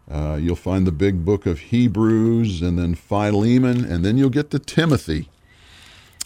uh, 0.10 0.38
you'll 0.40 0.56
find 0.56 0.86
the 0.86 0.92
big 0.92 1.26
book 1.26 1.46
of 1.46 1.60
Hebrews 1.60 2.62
and 2.62 2.78
then 2.78 2.96
Philemon, 2.96 3.86
and 3.86 4.04
then 4.04 4.18
you'll 4.18 4.30
get 4.30 4.52
to 4.52 4.60
Timothy. 4.60 5.30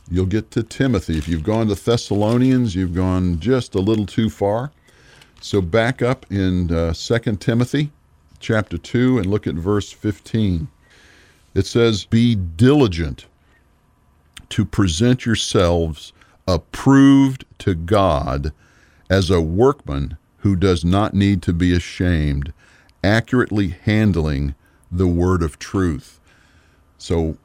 You'll 0.10 0.26
get 0.26 0.52
to 0.52 0.64
Timothy. 0.64 1.18
If 1.18 1.28
you've 1.28 1.44
gone 1.44 1.68
to 1.68 1.76
Thessalonians, 1.76 2.76
you've 2.76 2.96
gone 2.96 3.40
just 3.40 3.76
a 3.76 3.80
little 3.80 4.06
too 4.06 4.30
far. 4.30 4.72
So 5.42 5.62
back 5.62 6.02
up 6.02 6.26
in 6.32 6.72
uh, 6.72 6.94
2 6.94 7.36
Timothy 7.38 7.92
chapter 8.40 8.78
2 8.78 9.20
and 9.20 9.28
look 9.28 9.48
at 9.48 9.56
verse 9.56 9.92
15. 9.92 10.68
It 11.54 11.66
says, 11.66 12.06
Be 12.06 12.36
diligent 12.36 13.26
to 14.50 14.66
present 14.66 15.26
yourselves 15.26 16.14
approved 16.48 17.46
to 17.60 17.76
God 17.76 18.54
as 19.10 19.30
a 19.30 19.42
workman 19.42 20.18
who 20.38 20.56
does 20.56 20.86
not 20.86 21.14
need 21.14 21.42
to 21.44 21.54
be 21.54 21.74
ashamed, 21.74 22.54
accurately 23.08 23.70
handling 23.70 24.54
the 24.92 25.08
word 25.08 25.42
of 25.42 25.58
truth. 25.58 26.20
So, 26.98 27.38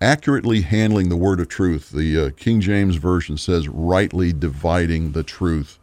accurately 0.00 0.62
handling 0.62 1.08
the 1.08 1.16
word 1.16 1.38
of 1.38 1.48
truth, 1.48 1.90
the 1.90 2.26
uh, 2.26 2.30
King 2.36 2.60
James 2.60 2.96
Version 2.96 3.38
says 3.38 3.68
rightly 3.68 4.32
dividing 4.32 5.12
the 5.12 5.22
truth. 5.22 5.78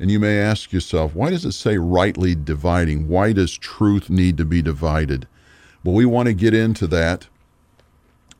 And 0.00 0.10
you 0.10 0.18
may 0.18 0.38
ask 0.40 0.72
yourself, 0.72 1.14
why 1.14 1.30
does 1.30 1.44
it 1.44 1.52
say 1.52 1.78
rightly 1.78 2.34
dividing? 2.34 3.08
Why 3.08 3.32
does 3.32 3.56
truth 3.56 4.10
need 4.10 4.36
to 4.38 4.44
be 4.44 4.60
divided? 4.60 5.28
Well, 5.84 5.94
we 5.94 6.04
want 6.04 6.26
to 6.26 6.34
get 6.34 6.52
into 6.52 6.88
that 6.88 7.28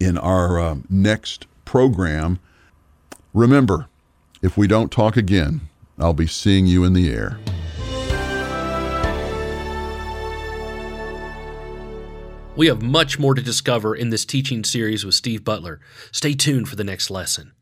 in 0.00 0.18
our 0.18 0.58
uh, 0.58 0.76
next 0.90 1.46
program. 1.64 2.40
Remember, 3.32 3.86
if 4.42 4.56
we 4.56 4.66
don't 4.66 4.90
talk 4.90 5.16
again, 5.16 5.60
I'll 5.96 6.12
be 6.12 6.26
seeing 6.26 6.66
you 6.66 6.82
in 6.82 6.92
the 6.92 7.12
air. 7.12 7.38
We 12.56 12.68
have 12.68 12.82
much 12.82 13.18
more 13.18 13.34
to 13.34 13.42
discover 13.42 13.96
in 13.96 14.10
this 14.10 14.24
teaching 14.24 14.62
series 14.62 15.04
with 15.04 15.16
Steve 15.16 15.42
Butler. 15.42 15.80
Stay 16.12 16.34
tuned 16.34 16.68
for 16.68 16.76
the 16.76 16.84
next 16.84 17.10
lesson. 17.10 17.52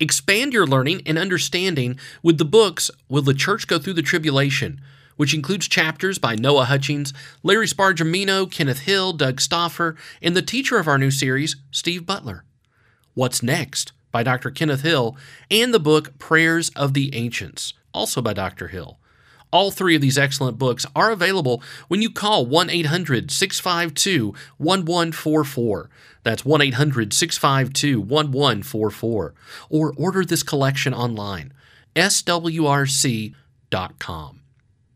Expand 0.00 0.54
your 0.54 0.66
learning 0.66 1.02
and 1.04 1.18
understanding 1.18 1.98
with 2.22 2.38
the 2.38 2.46
books 2.46 2.90
Will 3.10 3.20
the 3.20 3.34
Church 3.34 3.66
Go 3.66 3.78
Through 3.78 3.92
the 3.94 4.02
Tribulation? 4.02 4.80
which 5.16 5.34
includes 5.34 5.68
chapters 5.68 6.18
by 6.18 6.34
Noah 6.34 6.64
Hutchings, 6.64 7.12
Larry 7.42 7.66
Spargimino, 7.66 8.50
Kenneth 8.50 8.80
Hill, 8.80 9.12
Doug 9.12 9.42
Stauffer, 9.42 9.94
and 10.22 10.34
the 10.34 10.40
teacher 10.40 10.78
of 10.78 10.88
our 10.88 10.96
new 10.96 11.10
series, 11.10 11.56
Steve 11.70 12.06
Butler. 12.06 12.44
What's 13.12 13.42
Next? 13.42 13.92
by 14.10 14.22
Dr. 14.22 14.50
Kenneth 14.50 14.80
Hill, 14.80 15.16
and 15.50 15.72
the 15.72 15.78
book 15.78 16.18
Prayers 16.18 16.70
of 16.70 16.94
the 16.94 17.14
Ancients, 17.14 17.74
also 17.92 18.22
by 18.22 18.32
Dr. 18.32 18.68
Hill. 18.68 18.98
All 19.52 19.70
three 19.70 19.94
of 19.94 20.00
these 20.00 20.16
excellent 20.16 20.58
books 20.58 20.86
are 20.96 21.10
available 21.10 21.62
when 21.88 22.00
you 22.00 22.10
call 22.10 22.46
1 22.46 22.70
800 22.70 23.30
652 23.30 24.28
1144. 24.56 25.90
That's 26.24 26.44
1 26.44 26.60
800 26.62 27.12
652 27.12 28.00
1144. 28.00 29.34
Or 29.68 29.94
order 29.96 30.24
this 30.24 30.42
collection 30.42 30.94
online, 30.94 31.52
swrc.com. 31.94 33.34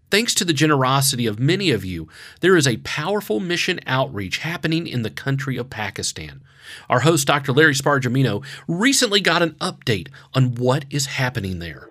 Thanks 0.09 0.35
to 0.35 0.45
the 0.45 0.53
generosity 0.53 1.27
of 1.27 1.41
many 1.41 1.71
of 1.71 1.85
you, 1.85 2.09
there 2.41 2.57
is 2.57 2.67
a 2.67 2.77
powerful 2.79 3.41
mission 3.41 3.81
outreach 3.87 4.39
happening 4.39 4.87
in 4.87 5.03
the 5.03 5.11
country 5.11 5.57
of 5.57 5.69
Pakistan. 5.69 6.43
Our 6.89 7.01
host, 7.01 7.27
Dr. 7.27 7.53
Larry 7.53 7.75
Spargimino, 7.75 8.45
recently 8.69 9.21
got 9.21 9.43
an 9.43 9.57
update 9.61 10.09
on 10.33 10.55
what 10.55 10.85
is 10.91 11.07
happening 11.07 11.59
there. 11.59 11.89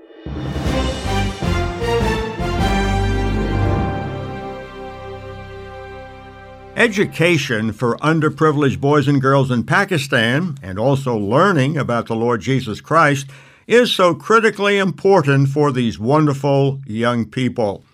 Education 6.76 7.72
for 7.72 7.96
underprivileged 8.00 8.82
boys 8.82 9.08
and 9.08 9.22
girls 9.22 9.50
in 9.50 9.64
Pakistan, 9.64 10.58
and 10.62 10.78
also 10.78 11.16
learning 11.16 11.78
about 11.78 12.08
the 12.08 12.16
Lord 12.18 12.42
Jesus 12.42 12.82
Christ, 12.82 13.28
is 13.66 13.96
so 13.96 14.14
critically 14.14 14.78
important 14.78 15.48
for 15.48 15.72
these 15.72 15.98
wonderful 15.98 16.82
young 16.86 17.28
people. 17.28 17.86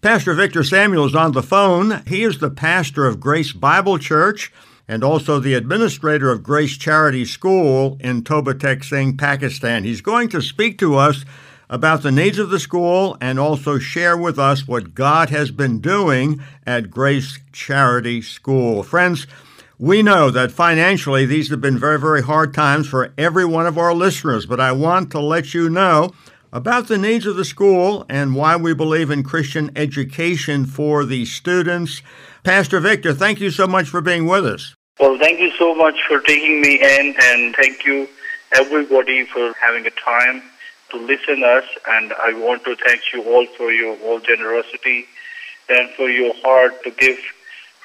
Pastor 0.00 0.32
Victor 0.32 0.64
Samuel 0.64 1.04
is 1.04 1.14
on 1.14 1.32
the 1.32 1.42
phone. 1.42 2.02
He 2.06 2.22
is 2.22 2.38
the 2.38 2.48
pastor 2.48 3.06
of 3.06 3.20
Grace 3.20 3.52
Bible 3.52 3.98
Church 3.98 4.50
and 4.88 5.04
also 5.04 5.38
the 5.38 5.52
administrator 5.52 6.30
of 6.30 6.42
Grace 6.42 6.78
Charity 6.78 7.26
School 7.26 7.98
in 8.00 8.24
Toba 8.24 8.54
Tek 8.54 8.82
Singh, 8.82 9.18
Pakistan. 9.18 9.84
He's 9.84 10.00
going 10.00 10.30
to 10.30 10.40
speak 10.40 10.78
to 10.78 10.96
us 10.96 11.26
about 11.70 12.02
the 12.02 12.10
needs 12.10 12.38
of 12.38 12.50
the 12.50 12.58
school 12.58 13.16
and 13.20 13.38
also 13.38 13.78
share 13.78 14.16
with 14.16 14.38
us 14.38 14.66
what 14.66 14.92
God 14.92 15.30
has 15.30 15.52
been 15.52 15.78
doing 15.78 16.42
at 16.66 16.90
Grace 16.90 17.38
Charity 17.52 18.20
School. 18.20 18.82
Friends, 18.82 19.28
we 19.78 20.02
know 20.02 20.30
that 20.30 20.50
financially 20.50 21.24
these 21.24 21.48
have 21.48 21.60
been 21.60 21.78
very, 21.78 21.98
very 21.98 22.22
hard 22.22 22.52
times 22.52 22.88
for 22.88 23.14
every 23.16 23.44
one 23.44 23.66
of 23.66 23.78
our 23.78 23.94
listeners, 23.94 24.46
but 24.46 24.60
I 24.60 24.72
want 24.72 25.12
to 25.12 25.20
let 25.20 25.54
you 25.54 25.70
know 25.70 26.10
about 26.52 26.88
the 26.88 26.98
needs 26.98 27.24
of 27.24 27.36
the 27.36 27.44
school 27.44 28.04
and 28.08 28.34
why 28.34 28.56
we 28.56 28.74
believe 28.74 29.08
in 29.08 29.22
Christian 29.22 29.70
education 29.76 30.66
for 30.66 31.04
the 31.04 31.24
students. 31.24 32.02
Pastor 32.42 32.80
Victor, 32.80 33.14
thank 33.14 33.40
you 33.40 33.52
so 33.52 33.68
much 33.68 33.88
for 33.88 34.00
being 34.00 34.26
with 34.26 34.44
us. 34.44 34.74
Well, 34.98 35.16
thank 35.18 35.38
you 35.38 35.52
so 35.52 35.72
much 35.76 35.94
for 36.08 36.20
taking 36.20 36.60
me 36.60 36.80
in, 36.82 37.14
and 37.22 37.54
thank 37.54 37.86
you 37.86 38.08
everybody 38.52 39.24
for 39.24 39.54
having 39.60 39.86
a 39.86 39.90
time 39.90 40.42
to 40.90 40.96
listen 40.98 41.42
us. 41.42 41.64
And 41.88 42.12
I 42.12 42.32
want 42.34 42.64
to 42.64 42.76
thank 42.76 43.02
you 43.12 43.22
all 43.24 43.46
for 43.56 43.72
your 43.72 43.96
all 44.00 44.20
generosity 44.20 45.06
and 45.68 45.90
for 45.90 46.08
your 46.08 46.34
heart 46.42 46.82
to 46.84 46.90
give 46.90 47.18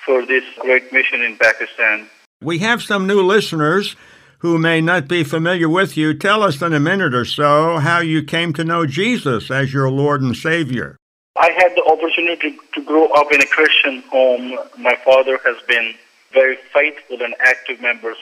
for 0.06 0.26
this 0.26 0.44
great 0.60 0.92
mission 0.94 1.22
in 1.22 1.38
Pakistan. 1.38 2.08
We 2.42 2.60
have 2.60 2.82
some 2.82 3.08
new 3.08 3.22
listeners 3.22 3.96
who 4.40 4.58
may 4.60 4.80
not 4.80 5.08
be 5.08 5.24
familiar 5.24 5.68
with 5.68 5.98
you, 5.98 6.14
tell 6.14 6.44
us 6.44 6.62
in 6.62 6.74
a 6.74 6.80
minute 6.80 7.16
or 7.16 7.26
so 7.26 7.78
how 7.78 8.00
you 8.00 8.22
came 8.22 8.54
to 8.54 8.64
know 8.64 8.86
Jesus 8.86 9.50
as 9.50 9.74
your 9.74 9.90
Lord 9.90 10.22
and 10.22 10.36
Savior. 10.36 10.98
I 11.38 11.50
had 11.52 11.76
the 11.76 11.84
opportunity 11.84 12.58
to 12.76 12.84
grow 12.84 13.08
up 13.08 13.32
in 13.32 13.42
a 13.42 13.46
Christian 13.48 14.04
home. 14.04 14.58
My 14.78 14.96
father 15.04 15.40
has 15.44 15.58
been 15.68 15.96
very 16.32 16.58
faithful 16.74 17.22
and 17.24 17.34
active 17.40 17.82
members 17.82 18.18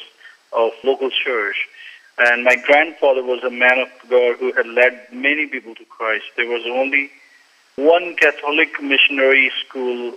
of 0.53 0.71
local 0.83 1.09
church. 1.09 1.57
And 2.17 2.43
my 2.43 2.55
grandfather 2.55 3.23
was 3.23 3.43
a 3.43 3.49
man 3.49 3.79
of 3.79 3.89
God 4.09 4.37
who 4.37 4.53
had 4.53 4.67
led 4.67 5.07
many 5.11 5.47
people 5.47 5.73
to 5.75 5.85
Christ. 5.85 6.25
There 6.37 6.47
was 6.47 6.63
only 6.67 7.09
one 7.75 8.15
Catholic 8.15 8.81
missionary 8.81 9.51
school 9.65 10.13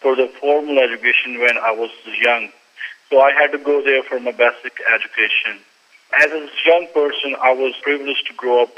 for 0.00 0.16
the 0.16 0.28
formal 0.40 0.78
education 0.78 1.38
when 1.38 1.56
I 1.58 1.70
was 1.70 1.90
young. 2.20 2.50
So 3.10 3.20
I 3.20 3.32
had 3.32 3.52
to 3.52 3.58
go 3.58 3.82
there 3.82 4.02
for 4.02 4.18
my 4.20 4.32
basic 4.32 4.78
education. 4.92 5.60
As 6.18 6.32
a 6.32 6.48
young 6.66 6.88
person, 6.92 7.36
I 7.40 7.52
was 7.52 7.74
privileged 7.82 8.26
to 8.28 8.34
grow 8.34 8.62
up 8.64 8.74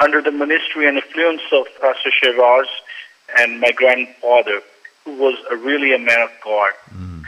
under 0.00 0.22
the 0.22 0.30
ministry 0.30 0.88
and 0.88 0.96
influence 0.96 1.42
of 1.52 1.66
Pastor 1.80 2.10
Shiraz 2.10 2.66
and 3.38 3.60
my 3.60 3.72
grandfather, 3.72 4.62
who 5.04 5.16
was 5.16 5.36
a 5.50 5.56
really 5.56 5.94
a 5.94 5.98
man 5.98 6.22
of 6.22 6.30
God. 6.42 6.72
Mm. 6.94 7.24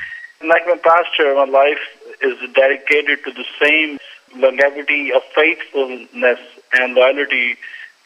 Like 0.46 0.66
my 0.66 0.76
pastor, 0.76 1.34
my 1.34 1.44
life 1.44 1.78
is 2.22 2.38
dedicated 2.54 3.24
to 3.24 3.32
the 3.32 3.44
same 3.62 3.98
longevity 4.36 5.12
of 5.12 5.22
faithfulness 5.34 6.40
and 6.72 6.94
loyalty 6.94 7.56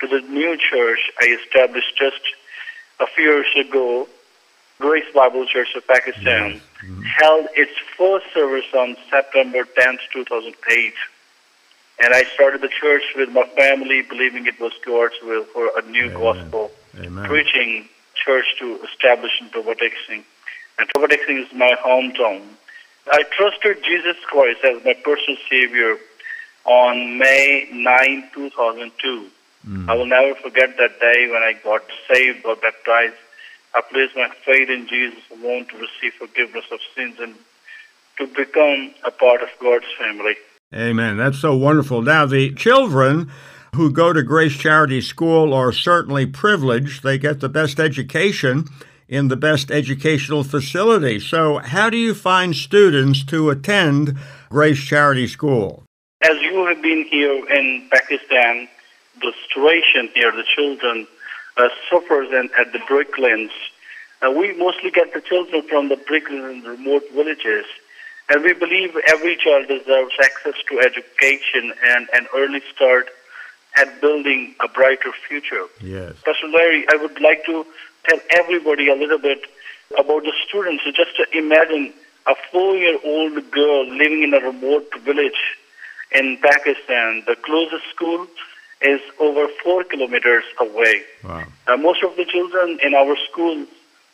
to 0.01 0.07
the 0.07 0.21
new 0.29 0.57
church 0.57 1.11
I 1.21 1.39
established 1.43 1.97
just 1.99 2.21
a 3.01 3.07
few 3.07 3.25
years 3.25 3.69
ago 3.69 4.09
Grace 4.79 5.05
Bible 5.15 5.47
Church 5.47 5.69
of 5.77 5.87
Pakistan 5.87 6.61
mm-hmm. 6.61 7.03
held 7.03 7.47
its 7.55 7.73
first 7.97 8.27
service 8.35 8.67
on 8.75 8.97
September 9.09 9.65
10th, 9.65 10.01
2008. 10.13 10.95
And 12.03 12.13
I 12.13 12.25
started 12.35 12.61
the 12.61 12.69
church 12.69 13.03
with 13.15 13.31
my 13.31 13.45
family, 13.57 14.03
believing 14.03 14.47
it 14.47 14.59
was 14.61 14.73
God's 14.85 15.15
will 15.23 15.45
for 15.45 15.71
a 15.79 15.83
new 15.89 16.07
Amen. 16.07 16.19
gospel 16.19 16.73
Amen. 16.99 17.25
preaching 17.25 17.89
church 18.15 18.47
to 18.59 18.81
establish 18.83 19.33
in 19.41 19.49
Toba 19.51 19.75
And 20.79 20.89
Toba 20.93 21.07
is 21.13 21.53
my 21.55 21.77
hometown. 21.85 22.43
I 23.13 23.23
trusted 23.37 23.85
Jesus 23.85 24.17
Christ 24.27 24.61
as 24.65 24.85
my 24.85 24.95
personal 25.05 25.37
Savior 25.49 25.99
on 26.65 27.19
May 27.19 27.69
9, 27.73 28.31
2002. 28.35 29.31
Mm. 29.67 29.89
I 29.89 29.95
will 29.95 30.07
never 30.07 30.35
forget 30.35 30.77
that 30.77 31.01
day 31.01 31.29
when 31.31 31.43
I 31.43 31.55
got 31.63 31.83
saved 32.09 32.45
or 32.45 32.57
baptized 32.57 33.15
I 33.75 33.81
placed 33.81 34.15
my 34.15 34.31
faith 34.45 34.71
in 34.71 34.87
Jesus 34.87 35.23
alone 35.33 35.67
to 35.67 35.77
receive 35.77 36.15
forgiveness 36.15 36.65
of 36.71 36.79
sins 36.95 37.19
and 37.19 37.35
to 38.19 38.27
become 38.29 38.95
a 39.05 39.11
part 39.11 39.43
of 39.43 39.49
God's 39.61 39.87
family. 39.99 40.37
Amen. 40.73 41.17
That's 41.17 41.41
so 41.41 41.57
wonderful. 41.57 42.01
Now, 42.01 42.25
the 42.25 42.55
children 42.55 43.31
who 43.75 43.91
go 43.91 44.13
to 44.13 44.23
Grace 44.23 44.57
Charity 44.57 45.01
School 45.01 45.53
are 45.53 45.73
certainly 45.73 46.25
privileged. 46.25 47.03
They 47.03 47.19
get 47.19 47.41
the 47.41 47.49
best 47.49 47.81
education 47.81 48.67
in 49.09 49.27
the 49.27 49.37
best 49.37 49.73
educational 49.73 50.45
facility. 50.45 51.19
So, 51.19 51.59
how 51.59 51.91
do 51.91 51.97
you 51.97 52.15
find 52.15 52.55
students 52.55 53.25
to 53.25 53.51
attend 53.51 54.17
Grace 54.51 54.83
Charity 54.83 55.27
School? 55.27 55.84
As 56.25 56.41
you 56.41 56.65
have 56.65 56.81
been 56.81 57.05
here 57.05 57.45
in 57.53 57.87
Pakistan, 57.93 58.67
the 59.21 59.31
situation 59.47 60.09
here, 60.15 60.33
the 60.33 60.45
children 60.57 61.07
uh, 61.59 61.69
suffers 61.91 62.29
and 62.33 62.49
at 62.59 62.73
the 62.73 62.79
bricklands. 62.79 63.51
Uh, 64.23 64.31
we 64.31 64.57
mostly 64.57 64.91
get 64.91 65.13
the 65.13 65.21
children 65.21 65.61
from 65.69 65.91
the 65.91 65.97
bricklands 65.97 66.51
and 66.51 66.65
remote 66.65 67.03
villages. 67.13 67.67
And 68.31 68.43
we 68.43 68.55
believe 68.55 68.97
every 69.07 69.37
child 69.37 69.69
deserves 69.69 70.15
access 70.23 70.55
to 70.71 70.81
education 70.81 71.75
and 71.85 72.09
an 72.15 72.27
early 72.35 72.63
start 72.75 73.11
at 73.77 74.01
building 74.01 74.55
a 74.65 74.69
brighter 74.69 75.13
future. 75.29 75.67
Yes. 75.83 76.15
Pastor 76.25 76.49
Larry, 76.49 76.87
I 76.89 76.97
would 76.97 77.21
like 77.21 77.45
to 77.45 77.67
tell 78.09 78.21
everybody 78.31 78.89
a 78.89 78.95
little 78.95 79.19
bit 79.19 79.43
about 79.99 80.23
the 80.23 80.33
students. 80.49 80.85
So 80.85 80.91
just 80.91 81.21
imagine 81.35 81.93
a 82.27 82.35
four-year-old 82.51 83.51
girl 83.51 83.87
living 83.91 84.23
in 84.23 84.33
a 84.33 84.41
remote 84.41 84.89
village 85.05 85.59
in 86.15 86.39
Pakistan. 86.41 87.25
The 87.27 87.37
closest 87.37 87.85
school 87.95 88.27
is 88.81 89.01
over 89.19 89.49
four 89.63 89.85
kilometers 89.85 90.45
away. 90.61 91.03
Wow. 91.23 91.45
Uh, 91.67 91.77
most 91.77 92.03
of 92.03 92.17
the 92.17 92.25
children 92.25 92.79
in 92.83 92.95
our 92.95 93.17
school 93.31 93.67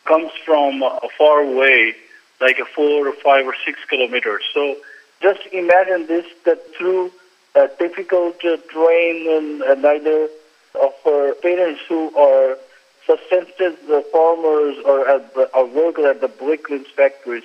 comes 0.07 0.31
from 0.45 0.83
uh, 0.83 0.99
far 1.19 1.41
away, 1.41 1.95
like 2.41 2.59
a 2.59 2.65
four 2.65 3.09
or 3.09 3.13
five 3.13 3.47
or 3.47 3.55
six 3.65 3.79
kilometers. 3.89 4.43
So 4.55 4.77
just 5.21 5.41
imagine 5.53 6.07
this, 6.07 6.27
that 6.45 6.75
through 6.75 7.13
a 7.55 7.69
difficult 7.79 8.37
uh, 8.45 8.57
terrain 8.73 9.29
and 9.29 9.63
uh, 9.63 9.75
neither 9.75 10.29
of 10.81 10.95
our 11.07 11.35
parents 11.35 11.81
who 11.89 12.17
are 12.17 12.57
subsistence 13.07 13.79
farmers 14.13 14.77
or 14.85 15.09
at 15.09 15.35
the, 15.35 15.51
or 15.55 15.67
workers 15.67 16.05
at 16.05 16.21
the 16.21 16.29
bricklaying 16.29 16.85
factories 16.97 17.45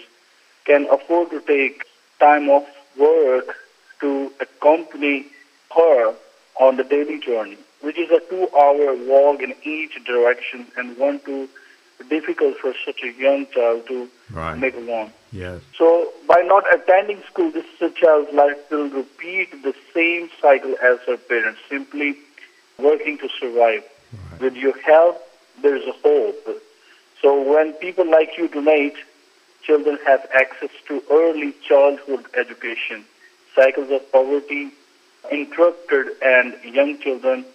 can 0.65 0.87
afford 0.91 1.31
to 1.31 1.41
take 1.41 1.85
time 2.19 2.49
off 2.49 2.67
work 2.97 3.55
to 4.01 4.31
accompany 4.39 5.25
her 5.75 6.13
on 6.59 6.77
the 6.77 6.83
daily 6.83 7.19
journey, 7.19 7.57
which 7.81 7.97
is 7.97 8.09
a 8.11 8.19
two-hour 8.29 8.95
walk 9.05 9.41
in 9.41 9.53
each 9.63 10.03
direction 10.05 10.65
and 10.77 10.97
one 10.97 11.19
too 11.19 11.49
difficult 12.09 12.57
for 12.57 12.73
such 12.85 13.01
a 13.03 13.11
young 13.13 13.45
child 13.47 13.87
to 13.87 14.09
Right. 14.31 14.57
make 14.57 14.75
alone. 14.75 15.11
Yes. 15.31 15.61
So 15.77 16.11
by 16.27 16.41
not 16.41 16.63
attending 16.73 17.21
school, 17.23 17.51
this 17.51 17.65
child's 17.95 18.33
life 18.33 18.57
will 18.71 18.89
repeat 18.89 19.63
the 19.63 19.73
same 19.93 20.29
cycle 20.41 20.75
as 20.81 20.99
her 21.07 21.17
parents, 21.17 21.59
simply 21.69 22.17
working 22.77 23.17
to 23.19 23.29
survive. 23.39 23.83
With 24.39 24.55
your 24.55 24.77
help, 24.81 25.21
there 25.61 25.75
is 25.75 25.85
a 25.87 25.91
hope. 25.93 26.61
So 27.21 27.41
when 27.41 27.73
people 27.73 28.09
like 28.09 28.37
you 28.37 28.47
donate, 28.49 28.95
children 29.63 29.97
have 30.05 30.27
access 30.33 30.69
to 30.87 31.01
early 31.11 31.53
childhood 31.67 32.25
education. 32.35 33.05
Cycles 33.55 33.89
of 33.91 34.11
poverty, 34.11 34.69
interrupted, 35.31 36.07
and 36.21 36.53
young 36.63 36.99
children 36.99 37.45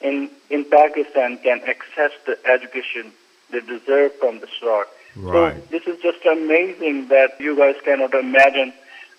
in, 0.00 0.28
in 0.50 0.64
Pakistan 0.64 1.38
can 1.38 1.60
access 1.66 2.12
the 2.26 2.38
education 2.46 3.12
they 3.50 3.60
deserve 3.60 4.12
from 4.16 4.40
the 4.40 4.48
start. 4.58 4.88
Right. 5.16 5.54
So 5.54 5.60
this 5.70 5.86
is 5.86 6.02
just 6.02 6.24
amazing 6.26 7.08
that 7.08 7.40
you 7.40 7.56
guys 7.56 7.76
cannot 7.84 8.14
imagine 8.14 8.72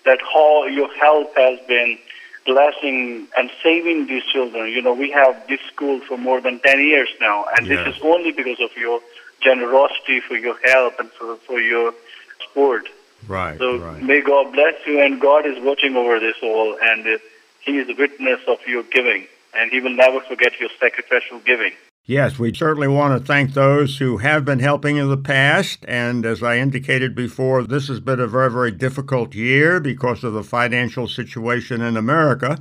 that 0.04 0.18
how 0.20 0.66
your 0.66 0.92
help 0.94 1.34
has 1.36 1.58
been 1.66 1.98
blessing 2.44 3.26
and 3.36 3.50
saving 3.62 4.06
these 4.06 4.22
children. 4.32 4.70
You 4.70 4.82
know, 4.82 4.94
we 4.94 5.10
have 5.10 5.46
this 5.48 5.60
school 5.72 6.00
for 6.00 6.16
more 6.16 6.40
than 6.40 6.60
10 6.60 6.78
years 6.80 7.08
now, 7.20 7.44
and 7.56 7.66
Yes. 7.66 7.84
this 7.84 7.96
is 7.96 8.02
only 8.02 8.30
because 8.30 8.60
of 8.60 8.70
your 8.76 9.00
generosity, 9.40 10.20
for 10.20 10.36
your 10.36 10.56
help, 10.64 11.00
and 11.00 11.10
for, 11.10 11.36
for 11.36 11.60
your 11.60 11.92
support. 12.42 12.88
Right. 13.28 13.58
So 13.58 13.78
right. 13.78 14.02
may 14.02 14.20
God 14.20 14.52
bless 14.52 14.74
you, 14.86 15.00
and 15.00 15.20
God 15.20 15.46
is 15.46 15.62
watching 15.62 15.96
over 15.96 16.20
this 16.20 16.36
all, 16.42 16.76
and 16.80 17.06
uh, 17.06 17.18
He 17.60 17.78
is 17.78 17.88
a 17.88 17.94
witness 17.94 18.40
of 18.46 18.58
your 18.66 18.82
giving, 18.84 19.26
and 19.54 19.70
He 19.70 19.80
will 19.80 19.94
never 19.94 20.20
forget 20.20 20.58
your 20.60 20.70
sacrificial 20.78 21.40
giving. 21.40 21.72
Yes, 22.08 22.38
we 22.38 22.54
certainly 22.54 22.86
want 22.86 23.18
to 23.18 23.26
thank 23.26 23.52
those 23.52 23.98
who 23.98 24.18
have 24.18 24.44
been 24.44 24.60
helping 24.60 24.96
in 24.96 25.08
the 25.08 25.16
past. 25.16 25.84
And 25.88 26.24
as 26.24 26.40
I 26.40 26.58
indicated 26.58 27.16
before, 27.16 27.64
this 27.64 27.88
has 27.88 27.98
been 27.98 28.20
a 28.20 28.28
very, 28.28 28.48
very 28.48 28.70
difficult 28.70 29.34
year 29.34 29.80
because 29.80 30.22
of 30.22 30.32
the 30.32 30.44
financial 30.44 31.08
situation 31.08 31.80
in 31.80 31.96
America. 31.96 32.58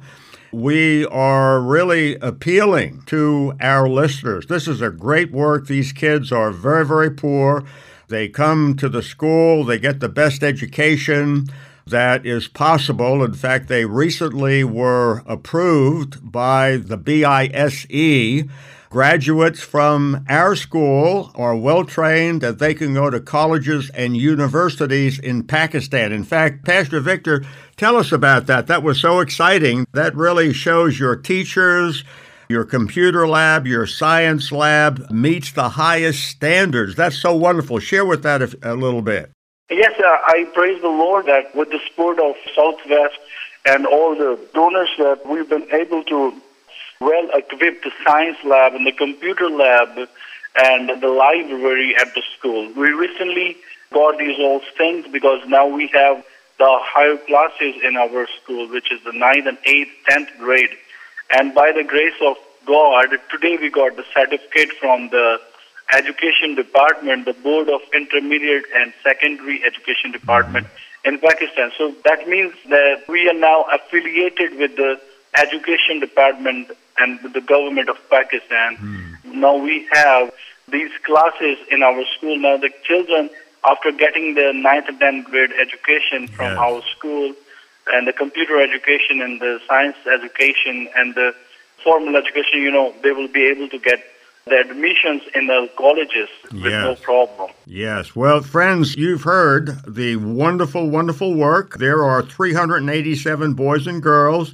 We 0.51 1.05
are 1.05 1.61
really 1.61 2.15
appealing 2.15 3.03
to 3.05 3.53
our 3.61 3.87
listeners. 3.87 4.47
This 4.47 4.67
is 4.67 4.81
a 4.81 4.89
great 4.89 5.31
work. 5.31 5.67
These 5.67 5.91
kids 5.91 6.31
are 6.31 6.49
very, 6.49 6.83
very 6.83 7.11
poor. 7.11 7.65
They 8.07 8.27
come 8.27 8.75
to 8.77 8.89
the 8.89 9.01
school, 9.01 9.63
they 9.63 9.79
get 9.79 9.99
the 9.99 10.09
best 10.09 10.43
education 10.43 11.47
that 11.87 12.25
is 12.25 12.47
possible. 12.47 13.23
In 13.23 13.33
fact, 13.33 13.67
they 13.67 13.85
recently 13.85 14.63
were 14.63 15.23
approved 15.27 16.31
by 16.31 16.77
the 16.77 16.97
BISE. 16.97 18.47
Graduates 18.89 19.59
from 19.59 20.25
our 20.29 20.55
school 20.55 21.31
are 21.35 21.55
well 21.55 21.83
trained 21.83 22.39
that 22.41 22.59
they 22.59 22.73
can 22.73 22.93
go 22.93 23.09
to 23.09 23.19
colleges 23.19 23.89
and 23.89 24.15
universities 24.15 25.19
in 25.19 25.43
Pakistan. 25.43 26.13
In 26.13 26.23
fact, 26.23 26.63
Pastor 26.63 27.01
Victor, 27.01 27.43
tell 27.75 27.97
us 27.97 28.11
about 28.11 28.47
that. 28.47 28.67
That 28.67 28.83
was 28.83 29.01
so 29.01 29.19
exciting. 29.19 29.85
That 29.91 30.15
really 30.15 30.53
shows 30.53 30.97
your 30.97 31.17
teachers, 31.17 32.05
your 32.47 32.65
computer 32.65 33.27
lab, 33.27 33.65
your 33.65 33.87
science 33.87 34.51
lab 34.51 35.09
meets 35.11 35.51
the 35.51 35.69
highest 35.69 36.25
standards. 36.25 36.95
That's 36.95 37.17
so 37.17 37.35
wonderful. 37.35 37.79
Share 37.79 38.05
with 38.05 38.23
that 38.23 38.41
a, 38.41 38.73
a 38.73 38.75
little 38.75 39.01
bit. 39.01 39.31
Yes, 39.69 39.99
uh, 39.99 40.17
I 40.27 40.47
praise 40.53 40.81
the 40.81 40.89
Lord 40.89 41.25
that 41.25 41.55
with 41.55 41.71
the 41.71 41.79
support 41.87 42.19
of 42.19 42.35
Southwest 42.55 43.17
and 43.65 43.87
all 43.87 44.15
the 44.15 44.39
donors 44.53 44.89
that 44.99 45.25
we've 45.25 45.49
been 45.49 45.71
able 45.71 46.03
to 46.03 46.33
well 47.01 47.29
equip 47.33 47.83
the 47.83 47.91
science 48.05 48.37
lab 48.43 48.73
and 48.73 48.85
the 48.85 48.91
computer 48.91 49.49
lab 49.49 50.07
and 50.57 51.01
the 51.01 51.07
library 51.07 51.95
at 51.99 52.13
the 52.13 52.23
school. 52.37 52.71
We 52.73 52.91
recently 52.91 53.57
got 53.91 54.17
these 54.17 54.37
all 54.39 54.61
things 54.77 55.07
because 55.11 55.41
now 55.47 55.67
we 55.67 55.87
have 55.87 56.23
the 56.57 56.77
higher 56.81 57.17
classes 57.17 57.75
in 57.83 57.97
our 57.97 58.27
school, 58.41 58.69
which 58.69 58.91
is 58.91 59.03
the 59.03 59.11
ninth 59.11 59.47
and 59.47 59.57
eighth, 59.65 59.91
tenth 60.07 60.29
grade. 60.37 60.69
And 61.31 61.53
by 61.53 61.71
the 61.71 61.83
grace 61.83 62.15
of 62.21 62.37
God, 62.65 63.07
today 63.31 63.57
we 63.57 63.69
got 63.69 63.95
the 63.95 64.05
certificate 64.13 64.73
from 64.79 65.09
the 65.09 65.39
Education 65.93 66.55
Department, 66.55 67.25
the 67.25 67.33
Board 67.33 67.69
of 67.69 67.81
Intermediate 67.93 68.65
and 68.75 68.93
Secondary 69.03 69.63
Education 69.63 70.11
Department 70.11 70.65
mm-hmm. 70.65 71.15
in 71.15 71.19
Pakistan. 71.19 71.71
So 71.77 71.93
that 72.05 72.27
means 72.27 72.53
that 72.69 73.03
we 73.07 73.29
are 73.29 73.37
now 73.37 73.65
affiliated 73.71 74.57
with 74.57 74.75
the 74.75 74.99
Education 75.35 75.99
Department 75.99 76.71
and 76.97 77.21
with 77.21 77.33
the 77.33 77.41
government 77.41 77.89
of 77.89 77.97
Pakistan. 78.09 78.77
Mm-hmm. 78.77 79.39
Now 79.39 79.57
we 79.57 79.87
have 79.91 80.31
these 80.67 80.91
classes 81.05 81.57
in 81.69 81.83
our 81.83 82.03
school. 82.17 82.37
Now 82.37 82.57
the 82.57 82.71
children, 82.83 83.29
after 83.63 83.91
getting 83.91 84.33
their 84.35 84.53
ninth 84.53 84.87
and 84.87 84.99
tenth 84.99 85.25
grade 85.25 85.51
education 85.59 86.27
from 86.27 86.51
Yes. 86.51 86.57
our 86.57 86.81
school, 86.97 87.33
and 87.93 88.07
the 88.07 88.13
computer 88.13 88.59
education 88.59 89.21
and 89.21 89.39
the 89.39 89.59
science 89.67 89.97
education 90.11 90.89
and 90.95 91.15
the 91.15 91.35
formal 91.83 92.15
education, 92.15 92.61
you 92.61 92.71
know, 92.71 92.93
they 93.03 93.11
will 93.11 93.27
be 93.27 93.45
able 93.45 93.69
to 93.69 93.79
get 93.79 94.03
the 94.45 94.59
admissions 94.59 95.23
in 95.33 95.47
the 95.47 95.69
colleges 95.75 96.29
with 96.51 96.71
no 96.71 96.95
problem. 96.95 97.51
Yes. 97.65 98.15
Well, 98.15 98.41
friends, 98.41 98.95
you've 98.95 99.23
heard 99.23 99.83
the 99.87 100.17
wonderful, 100.17 100.89
wonderful 100.89 101.33
work. 101.33 101.77
There 101.77 102.03
are 102.03 102.21
387 102.21 103.53
boys 103.53 103.87
and 103.87 104.03
girls. 104.03 104.53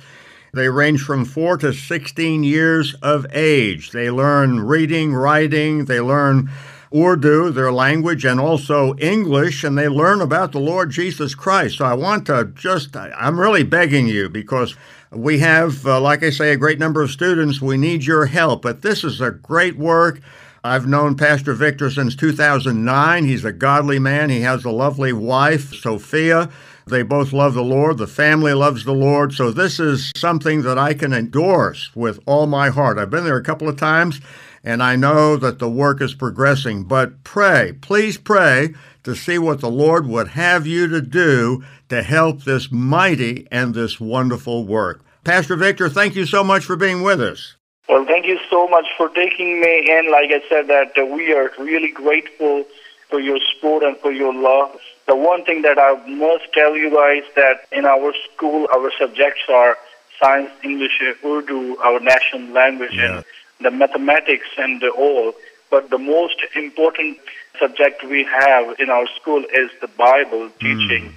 They 0.53 0.69
range 0.69 1.01
from 1.01 1.25
4 1.25 1.57
to 1.57 1.73
16 1.73 2.43
years 2.43 2.93
of 3.01 3.25
age. 3.33 3.91
They 3.91 4.09
learn 4.09 4.61
reading, 4.61 5.13
writing, 5.13 5.85
they 5.85 5.99
learn 5.99 6.49
Urdu, 6.93 7.51
their 7.51 7.71
language, 7.71 8.25
and 8.25 8.39
also 8.39 8.95
English, 8.97 9.63
and 9.63 9.77
they 9.77 9.87
learn 9.87 10.21
about 10.21 10.51
the 10.51 10.59
Lord 10.59 10.91
Jesus 10.91 11.35
Christ. 11.35 11.77
So 11.77 11.85
I 11.85 11.93
want 11.93 12.27
to 12.27 12.51
just, 12.55 12.95
I'm 12.95 13.39
really 13.39 13.63
begging 13.63 14.07
you 14.07 14.29
because 14.29 14.75
we 15.11 15.39
have, 15.39 15.85
uh, 15.85 15.99
like 16.01 16.23
I 16.23 16.29
say, 16.29 16.51
a 16.51 16.57
great 16.57 16.79
number 16.79 17.01
of 17.01 17.11
students. 17.11 17.61
We 17.61 17.77
need 17.77 18.03
your 18.03 18.25
help, 18.25 18.61
but 18.61 18.81
this 18.81 19.03
is 19.03 19.21
a 19.21 19.31
great 19.31 19.77
work. 19.77 20.21
I've 20.63 20.85
known 20.85 21.15
Pastor 21.15 21.53
Victor 21.53 21.89
since 21.89 22.15
2009. 22.15 23.25
He's 23.25 23.43
a 23.43 23.51
godly 23.51 23.97
man. 23.97 24.29
He 24.29 24.41
has 24.41 24.63
a 24.63 24.69
lovely 24.69 25.11
wife, 25.11 25.73
Sophia. 25.73 26.49
They 26.85 27.03
both 27.03 27.33
love 27.33 27.53
the 27.53 27.63
Lord. 27.63 27.97
The 27.97 28.07
family 28.07 28.53
loves 28.53 28.83
the 28.83 28.93
Lord. 28.93 29.33
So 29.33 29.49
this 29.49 29.79
is 29.79 30.11
something 30.15 30.61
that 30.63 30.77
I 30.77 30.93
can 30.93 31.13
endorse 31.13 31.89
with 31.95 32.19
all 32.25 32.47
my 32.47 32.69
heart. 32.69 32.97
I've 32.97 33.09
been 33.09 33.23
there 33.23 33.37
a 33.37 33.43
couple 33.43 33.69
of 33.69 33.77
times 33.77 34.21
and 34.63 34.83
I 34.83 34.95
know 34.95 35.37
that 35.37 35.59
the 35.59 35.69
work 35.69 36.01
is 36.01 36.13
progressing. 36.13 36.83
But 36.83 37.23
pray, 37.23 37.73
please 37.81 38.17
pray 38.17 38.73
to 39.03 39.15
see 39.15 39.37
what 39.37 39.61
the 39.61 39.69
Lord 39.69 40.07
would 40.07 40.29
have 40.29 40.67
you 40.67 40.87
to 40.87 41.01
do 41.01 41.63
to 41.89 42.03
help 42.03 42.43
this 42.43 42.71
mighty 42.71 43.47
and 43.51 43.73
this 43.73 43.99
wonderful 43.99 44.65
work. 44.65 45.01
Pastor 45.23 45.55
Victor, 45.55 45.89
thank 45.89 46.15
you 46.15 46.25
so 46.25 46.43
much 46.43 46.63
for 46.63 46.75
being 46.75 47.01
with 47.01 47.21
us. 47.21 47.55
Well, 47.89 48.05
thank 48.05 48.25
you 48.25 48.39
so 48.49 48.67
much 48.67 48.85
for 48.97 49.09
taking 49.09 49.59
me 49.59 49.97
in. 49.97 50.11
Like 50.11 50.31
I 50.31 50.41
said, 50.47 50.67
that 50.67 50.97
uh, 50.97 51.05
we 51.05 51.33
are 51.33 51.51
really 51.59 51.91
grateful 51.91 52.65
for 53.09 53.19
your 53.19 53.39
support 53.53 53.83
and 53.83 53.97
for 53.97 54.11
your 54.11 54.33
love. 54.33 54.79
The 55.07 55.15
one 55.15 55.43
thing 55.43 55.61
that 55.63 55.77
I 55.77 55.95
must 56.07 56.53
tell 56.53 56.77
you 56.77 56.89
guys 56.89 57.23
that 57.35 57.67
in 57.71 57.85
our 57.85 58.13
school, 58.33 58.67
our 58.73 58.91
subjects 58.97 59.41
are 59.49 59.77
science, 60.21 60.51
English, 60.63 61.01
Urdu, 61.25 61.77
our 61.77 61.99
national 61.99 62.53
language, 62.53 62.93
yeah. 62.93 63.17
and 63.17 63.25
the 63.61 63.71
mathematics 63.71 64.47
and 64.57 64.81
the 64.81 64.89
all. 64.89 65.33
But 65.69 65.89
the 65.89 65.97
most 65.97 66.35
important 66.55 67.17
subject 67.59 68.03
we 68.03 68.23
have 68.23 68.79
in 68.79 68.89
our 68.89 69.07
school 69.19 69.43
is 69.43 69.69
the 69.79 69.87
Bible 69.87 70.49
teaching. 70.59 71.13
Mm. 71.13 71.15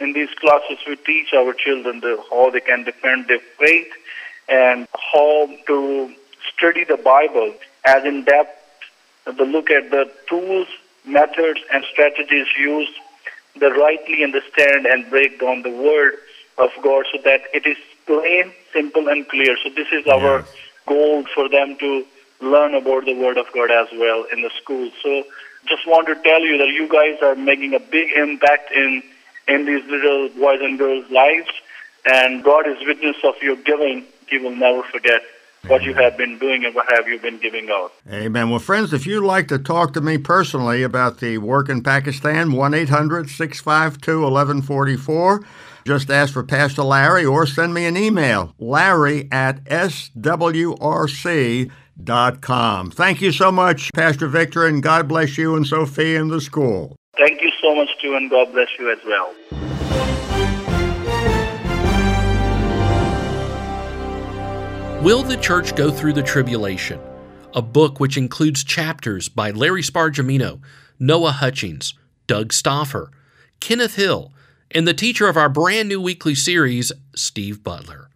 In 0.00 0.12
these 0.12 0.28
classes, 0.38 0.78
we 0.86 0.96
teach 0.96 1.32
our 1.32 1.52
children 1.54 2.00
the, 2.00 2.22
how 2.30 2.50
they 2.50 2.60
can 2.60 2.84
defend 2.84 3.28
their 3.28 3.40
faith 3.58 3.90
and 4.48 4.86
how 5.12 5.48
to 5.66 6.14
study 6.54 6.84
the 6.84 6.96
Bible 6.98 7.54
as 7.84 8.04
in 8.04 8.24
depth, 8.24 8.62
to 9.24 9.44
look 9.44 9.70
at 9.70 9.90
the 9.90 10.10
tools, 10.28 10.68
methods, 11.04 11.60
and 11.72 11.84
strategies 11.90 12.46
used 12.58 12.92
to 13.58 13.70
rightly 13.70 14.22
understand 14.22 14.86
and 14.86 15.08
break 15.08 15.40
down 15.40 15.62
the 15.62 15.70
Word 15.70 16.14
of 16.58 16.70
God 16.82 17.04
so 17.12 17.18
that 17.24 17.42
it 17.52 17.66
is 17.66 17.76
plain, 18.06 18.52
simple, 18.72 19.08
and 19.08 19.26
clear. 19.28 19.56
So 19.62 19.70
this 19.70 19.88
is 19.92 20.06
our 20.06 20.40
yes. 20.40 20.48
Goal 20.86 21.24
for 21.34 21.48
them 21.48 21.76
to 21.78 22.06
learn 22.40 22.74
about 22.74 23.04
the 23.04 23.14
Word 23.14 23.38
of 23.38 23.46
God 23.52 23.70
as 23.70 23.88
well 23.92 24.24
in 24.32 24.42
the 24.42 24.50
school. 24.60 24.90
So 25.02 25.24
just 25.66 25.86
want 25.86 26.06
to 26.08 26.14
tell 26.14 26.40
you 26.40 26.58
that 26.58 26.68
you 26.68 26.88
guys 26.88 27.20
are 27.22 27.34
making 27.34 27.74
a 27.74 27.80
big 27.80 28.12
impact 28.12 28.72
in 28.72 29.02
in 29.48 29.64
these 29.64 29.84
little 29.88 30.28
boys 30.30 30.60
and 30.60 30.76
girls' 30.76 31.08
lives, 31.10 31.48
and 32.04 32.42
God 32.42 32.66
is 32.66 32.78
witness 32.84 33.16
of 33.22 33.34
your 33.40 33.56
giving. 33.56 34.04
He 34.28 34.38
will 34.38 34.56
never 34.56 34.82
forget 34.82 35.22
what 35.68 35.82
you 35.82 35.94
have 35.94 36.16
been 36.16 36.38
doing 36.38 36.64
and 36.64 36.74
what 36.74 36.90
have 36.92 37.08
you 37.08 37.18
been 37.18 37.38
giving 37.38 37.68
out. 37.70 37.92
Amen. 38.10 38.50
Well, 38.50 38.58
friends, 38.58 38.92
if 38.92 39.06
you'd 39.06 39.24
like 39.24 39.48
to 39.48 39.58
talk 39.58 39.92
to 39.94 40.00
me 40.00 40.18
personally 40.18 40.82
about 40.82 41.18
the 41.18 41.38
work 41.38 41.68
in 41.68 41.82
Pakistan, 41.82 42.52
1 42.52 42.74
800 42.74 43.28
652 43.28 44.20
1144. 44.20 45.44
Just 45.86 46.10
ask 46.10 46.32
for 46.32 46.42
Pastor 46.42 46.82
Larry 46.82 47.24
or 47.24 47.46
send 47.46 47.72
me 47.72 47.86
an 47.86 47.96
email, 47.96 48.52
larry 48.58 49.28
at 49.30 49.62
swrc.com. 49.66 50.10
Thank 52.90 53.22
you 53.22 53.30
so 53.30 53.52
much, 53.52 53.92
Pastor 53.94 54.26
Victor, 54.26 54.66
and 54.66 54.82
God 54.82 55.06
bless 55.06 55.38
you 55.38 55.54
and 55.54 55.64
Sophie 55.64 56.16
and 56.16 56.28
the 56.28 56.40
school. 56.40 56.96
Thank 57.16 57.40
you 57.40 57.52
so 57.62 57.72
much, 57.76 57.88
too, 58.02 58.16
and 58.16 58.28
God 58.28 58.52
bless 58.52 58.66
you 58.80 58.90
as 58.90 58.98
well. 59.06 59.32
Will 65.04 65.22
the 65.22 65.36
Church 65.36 65.76
Go 65.76 65.92
Through 65.92 66.14
the 66.14 66.22
Tribulation? 66.24 66.98
A 67.54 67.62
book 67.62 68.00
which 68.00 68.16
includes 68.16 68.64
chapters 68.64 69.28
by 69.28 69.52
Larry 69.52 69.82
Spargimino, 69.82 70.60
Noah 70.98 71.30
Hutchings, 71.30 71.94
Doug 72.26 72.52
Stauffer, 72.52 73.12
Kenneth 73.60 73.94
Hill, 73.94 74.32
and 74.70 74.86
the 74.86 74.94
teacher 74.94 75.28
of 75.28 75.36
our 75.36 75.48
brand 75.48 75.88
new 75.88 76.00
weekly 76.00 76.34
series, 76.34 76.92
Steve 77.14 77.62
Butler. 77.62 78.08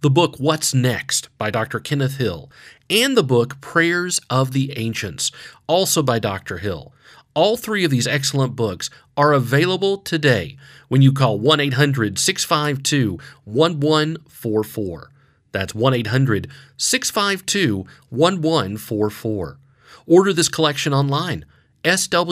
The 0.00 0.10
book 0.10 0.36
What's 0.38 0.74
Next 0.74 1.28
by 1.38 1.50
Dr. 1.50 1.78
Kenneth 1.78 2.16
Hill, 2.16 2.50
and 2.90 3.16
the 3.16 3.22
book 3.22 3.60
Prayers 3.60 4.20
of 4.28 4.52
the 4.52 4.76
Ancients, 4.76 5.30
also 5.66 6.02
by 6.02 6.18
Dr. 6.18 6.58
Hill. 6.58 6.92
All 7.34 7.56
three 7.56 7.84
of 7.84 7.90
these 7.90 8.06
excellent 8.06 8.56
books 8.56 8.90
are 9.16 9.32
available 9.32 9.98
today 9.98 10.56
when 10.88 11.02
you 11.02 11.12
call 11.12 11.38
1 11.38 11.60
800 11.60 12.18
652 12.18 13.18
1144. 13.44 15.10
That's 15.52 15.74
1 15.74 15.94
800 15.94 16.50
652 16.76 17.86
1144. 18.10 19.58
Order 20.06 20.32
this 20.32 20.48
collection 20.48 20.92
online, 20.92 21.44
swrc.com. 21.84 22.28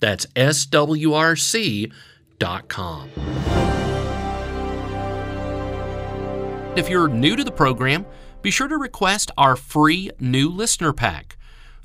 That's 0.00 0.26
swrc.com. 0.26 1.90
If 6.76 6.90
you're 6.90 7.08
new 7.08 7.36
to 7.36 7.44
the 7.44 7.50
program, 7.50 8.04
be 8.42 8.50
sure 8.50 8.68
to 8.68 8.76
request 8.76 9.30
our 9.38 9.56
free 9.56 10.10
new 10.20 10.50
listener 10.50 10.92
pack. 10.92 11.38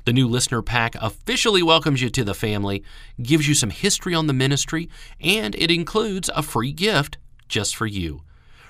The 0.04 0.12
new 0.12 0.28
listener 0.28 0.62
pack 0.62 0.94
officially 1.00 1.62
welcomes 1.62 2.02
you 2.02 2.10
to 2.10 2.24
the 2.24 2.34
family, 2.34 2.84
gives 3.22 3.48
you 3.48 3.54
some 3.54 3.70
history 3.70 4.14
on 4.14 4.26
the 4.26 4.32
ministry, 4.32 4.90
and 5.20 5.54
it 5.54 5.70
includes 5.70 6.28
a 6.34 6.42
free 6.42 6.72
gift 6.72 7.18
just 7.48 7.74
for 7.74 7.86
you. 7.86 8.22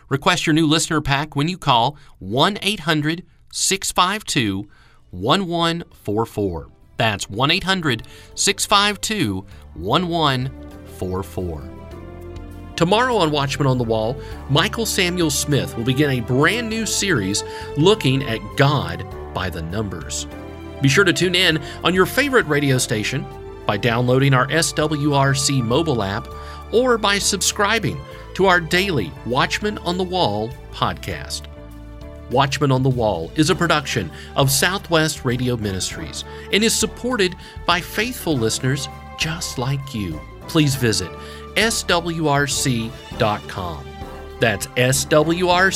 Request 0.09 0.47
your 0.47 0.55
new 0.55 0.67
listener 0.67 1.01
pack 1.01 1.35
when 1.35 1.49
you 1.49 1.59
call 1.59 1.97
1 2.19 2.59
800 2.63 3.25
652 3.51 4.69
1144. 5.11 6.69
That's 7.03 7.29
1 7.29 7.51
800 7.51 8.07
652 8.37 9.45
1144. 9.75 11.71
Tomorrow 12.77 13.17
on 13.17 13.33
Watchman 13.33 13.67
on 13.67 13.77
the 13.77 13.83
Wall, 13.83 14.17
Michael 14.49 14.87
Samuel 14.87 15.31
Smith 15.31 15.77
will 15.77 15.83
begin 15.83 16.11
a 16.11 16.21
brand 16.21 16.69
new 16.69 16.87
series 16.87 17.43
looking 17.77 18.23
at 18.23 18.39
God 18.57 19.05
by 19.35 19.51
the 19.51 19.63
numbers. 19.63 20.29
Be 20.81 20.89
sure 20.89 21.03
to 21.03 21.13
tune 21.13 21.35
in 21.35 21.61
on 21.83 21.93
your 21.93 22.07
favorite 22.07 22.47
radio 22.47 22.79
station 22.79 23.27
by 23.67 23.79
downloading 23.79 24.33
our 24.33 24.47
SWRC 24.47 25.61
mobile 25.61 26.05
app 26.05 26.29
or 26.71 26.99
by 26.99 27.19
subscribing 27.19 28.01
to 28.35 28.47
our 28.47 28.61
daily 28.61 29.11
Watchman 29.27 29.79
on 29.79 29.99
the 29.99 30.05
Wall 30.05 30.51
podcast. 30.71 31.52
Watchman 32.33 32.73
on 32.73 32.83
the 32.83 32.89
Wall 32.91 33.31
is 33.37 33.51
a 33.51 33.55
production 33.55 34.11
of 34.35 34.51
Southwest 34.51 35.25
Radio 35.25 35.57
Ministries 35.57 36.25
and 36.53 36.65
is 36.65 36.75
supported 36.75 37.37
by 37.67 37.81
faithful 37.81 38.37
listeners 38.37 38.89
just 39.19 39.59
like 39.59 39.95
you. 39.95 40.21
Please 40.49 40.75
visit 40.75 41.11
swrc.com. 41.55 42.91
That's 44.41 44.67
swrc.com. 44.67 45.73